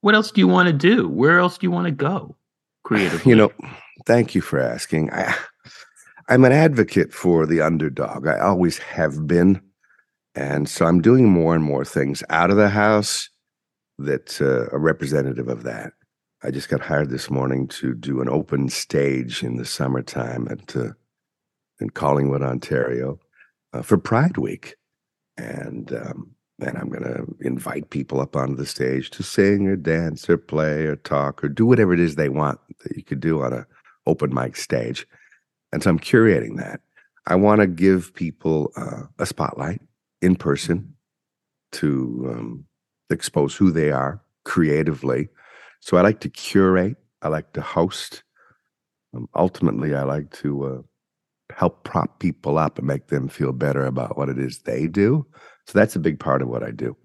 What 0.00 0.16
else 0.16 0.32
do 0.32 0.40
you 0.40 0.48
want 0.48 0.66
to 0.66 0.72
do? 0.72 1.08
Where 1.08 1.38
else 1.38 1.56
do 1.56 1.66
you 1.66 1.70
want 1.70 1.86
to 1.86 1.92
go? 1.92 2.34
Creatively, 2.82 3.30
you 3.30 3.36
know. 3.36 3.52
Thank 4.06 4.34
you 4.34 4.40
for 4.40 4.58
asking. 4.58 5.12
I, 5.12 5.32
I'm 6.28 6.44
an 6.44 6.50
advocate 6.50 7.12
for 7.12 7.46
the 7.46 7.60
underdog. 7.60 8.26
I 8.26 8.40
always 8.40 8.78
have 8.78 9.28
been, 9.28 9.62
and 10.34 10.68
so 10.68 10.84
I'm 10.84 11.00
doing 11.00 11.30
more 11.30 11.54
and 11.54 11.62
more 11.62 11.84
things 11.84 12.24
out 12.28 12.50
of 12.50 12.56
the 12.56 12.68
house 12.68 13.30
that 13.98 14.42
uh, 14.42 14.74
are 14.74 14.80
representative 14.80 15.46
of 15.46 15.62
that. 15.62 15.92
I 16.44 16.50
just 16.50 16.68
got 16.68 16.80
hired 16.80 17.10
this 17.10 17.30
morning 17.30 17.68
to 17.68 17.94
do 17.94 18.20
an 18.20 18.28
open 18.28 18.68
stage 18.68 19.44
in 19.44 19.56
the 19.56 19.64
summertime 19.64 20.48
at 20.50 20.76
uh, 20.76 20.90
in 21.80 21.90
Collingwood, 21.90 22.42
Ontario, 22.42 23.20
uh, 23.72 23.82
for 23.82 23.96
Pride 23.96 24.36
Week, 24.36 24.76
and 25.36 25.92
um, 25.92 26.32
and 26.60 26.76
I'm 26.76 26.88
going 26.88 27.04
to 27.04 27.26
invite 27.40 27.90
people 27.90 28.20
up 28.20 28.36
onto 28.36 28.56
the 28.56 28.66
stage 28.66 29.10
to 29.10 29.22
sing 29.22 29.66
or 29.68 29.76
dance 29.76 30.28
or 30.28 30.36
play 30.36 30.84
or 30.84 30.96
talk 30.96 31.42
or 31.42 31.48
do 31.48 31.66
whatever 31.66 31.92
it 31.92 32.00
is 32.00 32.14
they 32.14 32.28
want 32.28 32.60
that 32.84 32.96
you 32.96 33.02
could 33.02 33.20
do 33.20 33.42
on 33.42 33.52
a 33.52 33.66
open 34.06 34.32
mic 34.34 34.56
stage. 34.56 35.06
and 35.72 35.82
so 35.82 35.90
I'm 35.90 35.98
curating 35.98 36.56
that. 36.58 36.80
I 37.26 37.36
want 37.36 37.60
to 37.60 37.66
give 37.66 38.14
people 38.14 38.72
uh, 38.76 39.02
a 39.18 39.26
spotlight 39.26 39.80
in 40.20 40.36
person 40.36 40.94
to 41.72 42.28
um, 42.32 42.64
expose 43.10 43.54
who 43.54 43.70
they 43.70 43.90
are 43.90 44.20
creatively. 44.44 45.28
So 45.82 45.96
I 45.96 46.02
like 46.02 46.20
to 46.20 46.30
curate. 46.30 46.96
I 47.22 47.28
like 47.28 47.52
to 47.54 47.60
host. 47.60 48.22
Um, 49.14 49.28
ultimately, 49.34 49.94
I 49.94 50.04
like 50.04 50.30
to 50.38 50.64
uh, 50.64 50.82
help 51.54 51.82
prop 51.82 52.20
people 52.20 52.56
up 52.56 52.78
and 52.78 52.86
make 52.86 53.08
them 53.08 53.28
feel 53.28 53.52
better 53.52 53.84
about 53.84 54.16
what 54.16 54.28
it 54.28 54.38
is 54.38 54.60
they 54.60 54.86
do. 54.86 55.26
So 55.66 55.78
that's 55.78 55.96
a 55.96 56.00
big 56.00 56.20
part 56.20 56.40
of 56.40 56.48
what 56.48 56.62
I 56.62 56.70
do. 56.70 56.96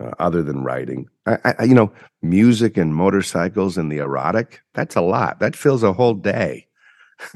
Uh, 0.00 0.10
other 0.18 0.42
than 0.42 0.64
writing, 0.64 1.06
I, 1.24 1.54
I, 1.56 1.64
you 1.64 1.74
know, 1.74 1.92
music 2.20 2.76
and 2.76 2.92
motorcycles 2.92 3.78
and 3.78 3.92
the 3.92 3.98
erotic. 3.98 4.60
That's 4.74 4.96
a 4.96 5.00
lot. 5.00 5.38
That 5.38 5.54
fills 5.54 5.84
a 5.84 5.92
whole 5.92 6.14
day. 6.14 6.66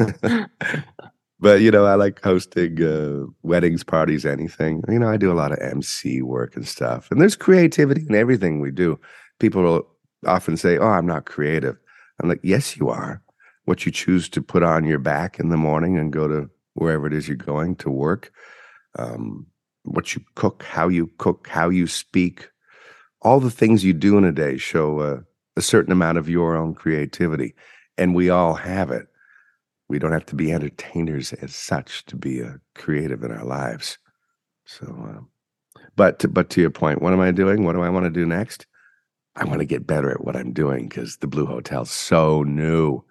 but 1.38 1.60
you 1.60 1.70
know, 1.70 1.84
I 1.84 1.94
like 1.94 2.20
hosting 2.20 2.82
uh, 2.82 3.26
weddings, 3.44 3.84
parties, 3.84 4.26
anything. 4.26 4.82
You 4.88 4.98
know, 4.98 5.08
I 5.08 5.18
do 5.18 5.30
a 5.30 5.38
lot 5.38 5.52
of 5.52 5.60
MC 5.60 6.20
work 6.20 6.56
and 6.56 6.66
stuff. 6.66 7.08
And 7.12 7.20
there's 7.20 7.36
creativity 7.36 8.04
in 8.08 8.16
everything 8.16 8.60
we 8.60 8.72
do. 8.72 8.98
People 9.38 9.86
often 10.26 10.56
say, 10.56 10.78
"Oh, 10.78 10.88
I'm 10.88 11.06
not 11.06 11.26
creative." 11.26 11.76
I'm 12.20 12.28
like, 12.28 12.40
"Yes, 12.42 12.76
you 12.76 12.88
are." 12.88 13.22
What 13.64 13.84
you 13.84 13.92
choose 13.92 14.28
to 14.30 14.42
put 14.42 14.62
on 14.62 14.84
your 14.84 14.98
back 14.98 15.38
in 15.38 15.50
the 15.50 15.56
morning 15.56 15.98
and 15.98 16.12
go 16.12 16.26
to 16.26 16.48
wherever 16.74 17.06
it 17.06 17.12
is 17.12 17.28
you're 17.28 17.36
going 17.36 17.76
to 17.76 17.90
work, 17.90 18.32
um, 18.98 19.46
what 19.82 20.14
you 20.14 20.22
cook, 20.36 20.62
how 20.62 20.88
you 20.88 21.10
cook, 21.18 21.48
how 21.48 21.68
you 21.68 21.86
speak, 21.86 22.50
all 23.22 23.40
the 23.40 23.50
things 23.50 23.84
you 23.84 23.92
do 23.92 24.16
in 24.16 24.24
a 24.24 24.32
day 24.32 24.56
show 24.56 25.24
a 25.56 25.62
certain 25.62 25.92
amount 25.92 26.18
of 26.18 26.28
your 26.28 26.56
own 26.56 26.74
creativity, 26.74 27.54
and 27.98 28.14
we 28.14 28.30
all 28.30 28.54
have 28.54 28.90
it 28.90 29.08
we 29.88 29.98
don't 29.98 30.12
have 30.12 30.26
to 30.26 30.36
be 30.36 30.52
entertainers 30.52 31.32
as 31.34 31.54
such 31.54 32.04
to 32.06 32.16
be 32.16 32.40
a 32.40 32.60
creative 32.74 33.22
in 33.22 33.32
our 33.32 33.44
lives. 33.44 33.98
So, 34.66 34.86
um, 34.86 35.28
but 35.96 36.18
to, 36.20 36.28
but 36.28 36.50
to 36.50 36.60
your 36.60 36.70
point, 36.70 37.00
what 37.02 37.12
am 37.12 37.20
I 37.20 37.30
doing? 37.30 37.64
What 37.64 37.72
do 37.72 37.82
I 37.82 37.88
want 37.88 38.04
to 38.04 38.10
do 38.10 38.26
next? 38.26 38.66
I 39.38 39.44
want 39.44 39.60
to 39.60 39.64
get 39.64 39.86
better 39.86 40.10
at 40.10 40.24
what 40.24 40.36
I'm 40.36 40.52
doing 40.52 40.88
because 40.88 41.18
the 41.18 41.26
Blue 41.26 41.46
Hotel's 41.46 41.90
so 41.90 42.42
new, 42.42 43.02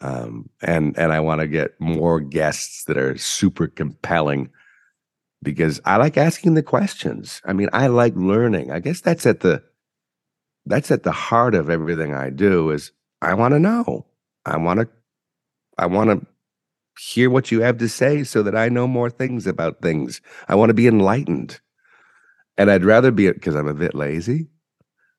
um, 0.00 0.48
and 0.62 0.96
and 0.96 1.12
I 1.12 1.20
want 1.20 1.40
to 1.40 1.48
get 1.48 1.78
more 1.80 2.20
guests 2.20 2.84
that 2.84 2.96
are 2.96 3.16
super 3.18 3.66
compelling 3.66 4.50
because 5.42 5.80
I 5.84 5.96
like 5.96 6.16
asking 6.16 6.54
the 6.54 6.62
questions. 6.62 7.42
I 7.44 7.52
mean, 7.52 7.68
I 7.72 7.88
like 7.88 8.14
learning. 8.14 8.70
I 8.70 8.78
guess 8.78 9.00
that's 9.00 9.26
at 9.26 9.40
the 9.40 9.62
that's 10.66 10.90
at 10.90 11.02
the 11.02 11.12
heart 11.12 11.54
of 11.54 11.68
everything 11.68 12.14
I 12.14 12.30
do. 12.30 12.70
Is 12.70 12.92
I 13.20 13.34
want 13.34 13.52
to 13.52 13.58
know. 13.58 14.06
I 14.44 14.56
want 14.56 14.80
to 14.80 14.88
I 15.78 15.86
want 15.86 16.10
to 16.10 16.26
hear 16.98 17.28
what 17.28 17.50
you 17.50 17.60
have 17.60 17.78
to 17.78 17.88
say 17.88 18.24
so 18.24 18.42
that 18.42 18.56
I 18.56 18.68
know 18.68 18.86
more 18.86 19.10
things 19.10 19.46
about 19.46 19.82
things. 19.82 20.20
I 20.48 20.54
want 20.54 20.70
to 20.70 20.74
be 20.74 20.86
enlightened. 20.86 21.60
And 22.56 22.70
I'd 22.70 22.84
rather 22.84 23.10
be, 23.10 23.30
because 23.30 23.54
I'm 23.54 23.68
a 23.68 23.74
bit 23.74 23.94
lazy, 23.94 24.48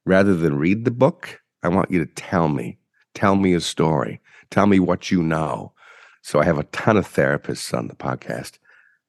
rather 0.08 0.34
than 0.34 0.58
read 0.58 0.86
the 0.86 0.91
book, 0.91 1.41
I 1.64 1.68
want 1.68 1.91
you 1.91 1.99
to 1.99 2.12
tell 2.14 2.47
me, 2.47 2.78
tell 3.14 3.36
me 3.36 3.53
a 3.53 3.60
story, 3.60 4.22
tell 4.49 4.66
me 4.66 4.80
what 4.80 5.12
you 5.12 5.22
know. 5.22 5.74
So 6.22 6.39
I 6.39 6.45
have 6.45 6.58
a 6.58 6.64
ton 6.66 6.97
of 6.97 7.08
therapists 7.08 7.78
on 7.78 7.88
the 7.88 7.95
podcast, 7.95 8.58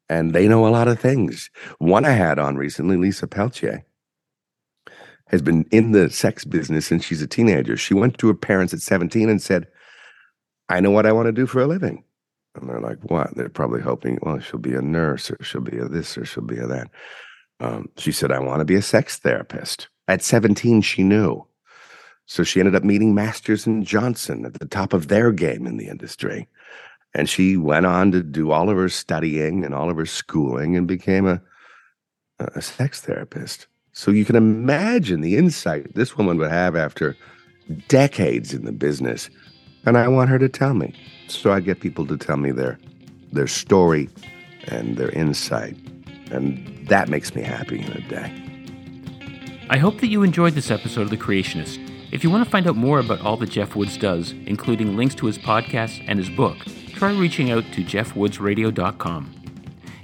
and 0.09 0.33
they 0.33 0.49
know 0.49 0.67
a 0.67 0.71
lot 0.71 0.89
of 0.89 0.99
things. 0.99 1.51
One 1.79 2.05
I 2.05 2.11
had 2.11 2.39
on 2.39 2.57
recently, 2.57 2.97
Lisa 2.97 3.27
Peltier, 3.27 3.85
has 5.29 5.43
been 5.43 5.67
in 5.71 5.93
the 5.93 6.11
sex 6.11 6.45
business 6.45 6.87
since 6.87 7.05
she's 7.05 7.23
a 7.23 7.27
teenager. 7.27 7.77
She 7.77 7.95
went 7.95 8.19
to 8.19 8.29
her 8.29 8.35
parents 8.35 8.73
at 8.73 8.81
17 8.81 9.29
and 9.29 9.41
said, 9.41 9.67
I 10.69 10.81
know 10.81 10.91
what 10.91 11.07
I 11.07 11.13
want 11.13 11.27
to 11.27 11.33
do 11.33 11.47
for 11.47 11.61
a 11.61 11.67
living. 11.67 12.05
And 12.55 12.69
they're 12.69 12.81
like, 12.81 12.99
what? 13.03 13.35
They're 13.37 13.49
probably 13.49 13.81
hoping, 13.81 14.19
well, 14.23 14.39
she'll 14.41 14.59
be 14.59 14.75
a 14.75 14.83
nurse 14.83 15.31
or 15.31 15.37
she'll 15.43 15.61
be 15.61 15.79
a 15.79 15.87
this 15.87 16.17
or 16.19 16.25
she'll 16.25 16.45
be 16.45 16.59
a 16.59 16.67
that. 16.67 16.91
Um, 17.61 17.89
she 17.97 18.13
said, 18.13 18.33
I 18.33 18.41
want 18.41 18.61
to 18.61 18.65
be 18.65 18.75
a 18.75 18.83
sex 18.83 19.19
therapist. 19.19 19.89
At 20.09 20.23
17, 20.23 20.83
she 20.83 21.03
knew. 21.03 21.47
So 22.27 22.43
she 22.43 22.61
ended 22.61 22.75
up 22.75 22.85
meeting 22.85 23.15
Masters 23.15 23.67
and 23.67 23.87
Johnson 23.87 24.45
at 24.45 24.55
the 24.55 24.67
top 24.67 24.93
of 24.93 25.09
their 25.09 25.33
game 25.33 25.67
in 25.67 25.77
the 25.77 25.89
industry. 25.89 26.49
And 27.15 27.29
she 27.29 27.57
went 27.57 27.87
on 27.87 28.13
to 28.13 28.23
do 28.23 28.51
all 28.51 28.69
of 28.69 28.77
her 28.77 28.89
studying 28.89 29.65
and 29.65 29.75
all 29.75 29.89
of 29.89 29.97
her 29.97 30.07
schooling 30.07 30.77
and 30.77 30.87
became 30.87 31.27
a, 31.27 31.41
a 32.39 32.61
sex 32.61 33.01
therapist. 33.01 33.67
So 33.93 34.11
you 34.11 34.25
can 34.25 34.37
imagine 34.37 35.21
the 35.21 35.37
insight 35.37 35.95
this 35.95 36.19
woman 36.19 36.37
would 36.39 36.51
have 36.51 36.77
after 36.77 37.17
decades 37.89 38.53
in 38.53 38.65
the 38.65 38.73
business 38.73 39.31
and 39.85 39.97
I 39.97 40.09
want 40.09 40.31
her 40.31 40.39
to 40.39 40.49
tell 40.49 40.75
me. 40.75 40.95
So 41.29 41.53
I 41.53 41.61
get 41.61 41.81
people 41.81 42.07
to 42.07 42.17
tell 42.17 42.37
me 42.37 42.51
their 42.51 42.79
their 43.33 43.47
story 43.47 44.09
and 44.65 44.97
their 44.97 45.11
insight, 45.11 45.77
and 46.31 46.87
that 46.89 47.09
makes 47.09 47.35
me 47.35 47.43
happy 47.43 47.81
in 47.81 47.93
a 47.93 48.01
day. 48.09 48.48
I 49.71 49.77
hope 49.77 50.01
that 50.01 50.09
you 50.09 50.23
enjoyed 50.23 50.55
this 50.55 50.71
episode 50.71 51.03
of 51.03 51.11
The 51.11 51.19
Creationist. 51.19 51.79
If 52.11 52.25
you 52.25 52.31
want 52.31 52.43
to 52.43 52.51
find 52.51 52.67
out 52.67 52.77
more 52.77 53.01
about 53.01 53.21
all 53.21 53.37
that 53.37 53.51
Jeff 53.51 53.77
Woods 53.77 53.99
does, 53.99 54.33
including 54.47 54.97
links 54.97 55.15
to 55.17 55.27
his 55.27 55.37
podcast 55.37 56.03
and 56.09 56.19
his 56.19 56.31
book, 56.31 56.57
try 56.95 57.13
reaching 57.13 57.51
out 57.51 57.65
to 57.73 57.85
jeffwoodsradio.com. 57.85 59.35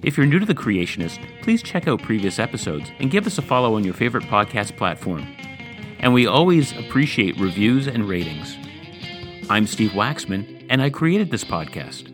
If 0.02 0.18
you're 0.18 0.26
new 0.26 0.38
to 0.38 0.44
The 0.44 0.54
Creationist, 0.54 1.18
please 1.42 1.62
check 1.62 1.88
out 1.88 2.02
previous 2.02 2.38
episodes 2.38 2.90
and 2.98 3.10
give 3.10 3.26
us 3.26 3.38
a 3.38 3.42
follow 3.42 3.76
on 3.76 3.84
your 3.84 3.94
favorite 3.94 4.24
podcast 4.24 4.76
platform. 4.76 5.26
And 5.98 6.12
we 6.12 6.26
always 6.26 6.76
appreciate 6.76 7.40
reviews 7.40 7.86
and 7.86 8.06
ratings. 8.06 8.58
I'm 9.48 9.66
Steve 9.66 9.92
Waxman, 9.92 10.66
and 10.68 10.82
I 10.82 10.90
created 10.90 11.30
this 11.30 11.44
podcast. 11.44 12.10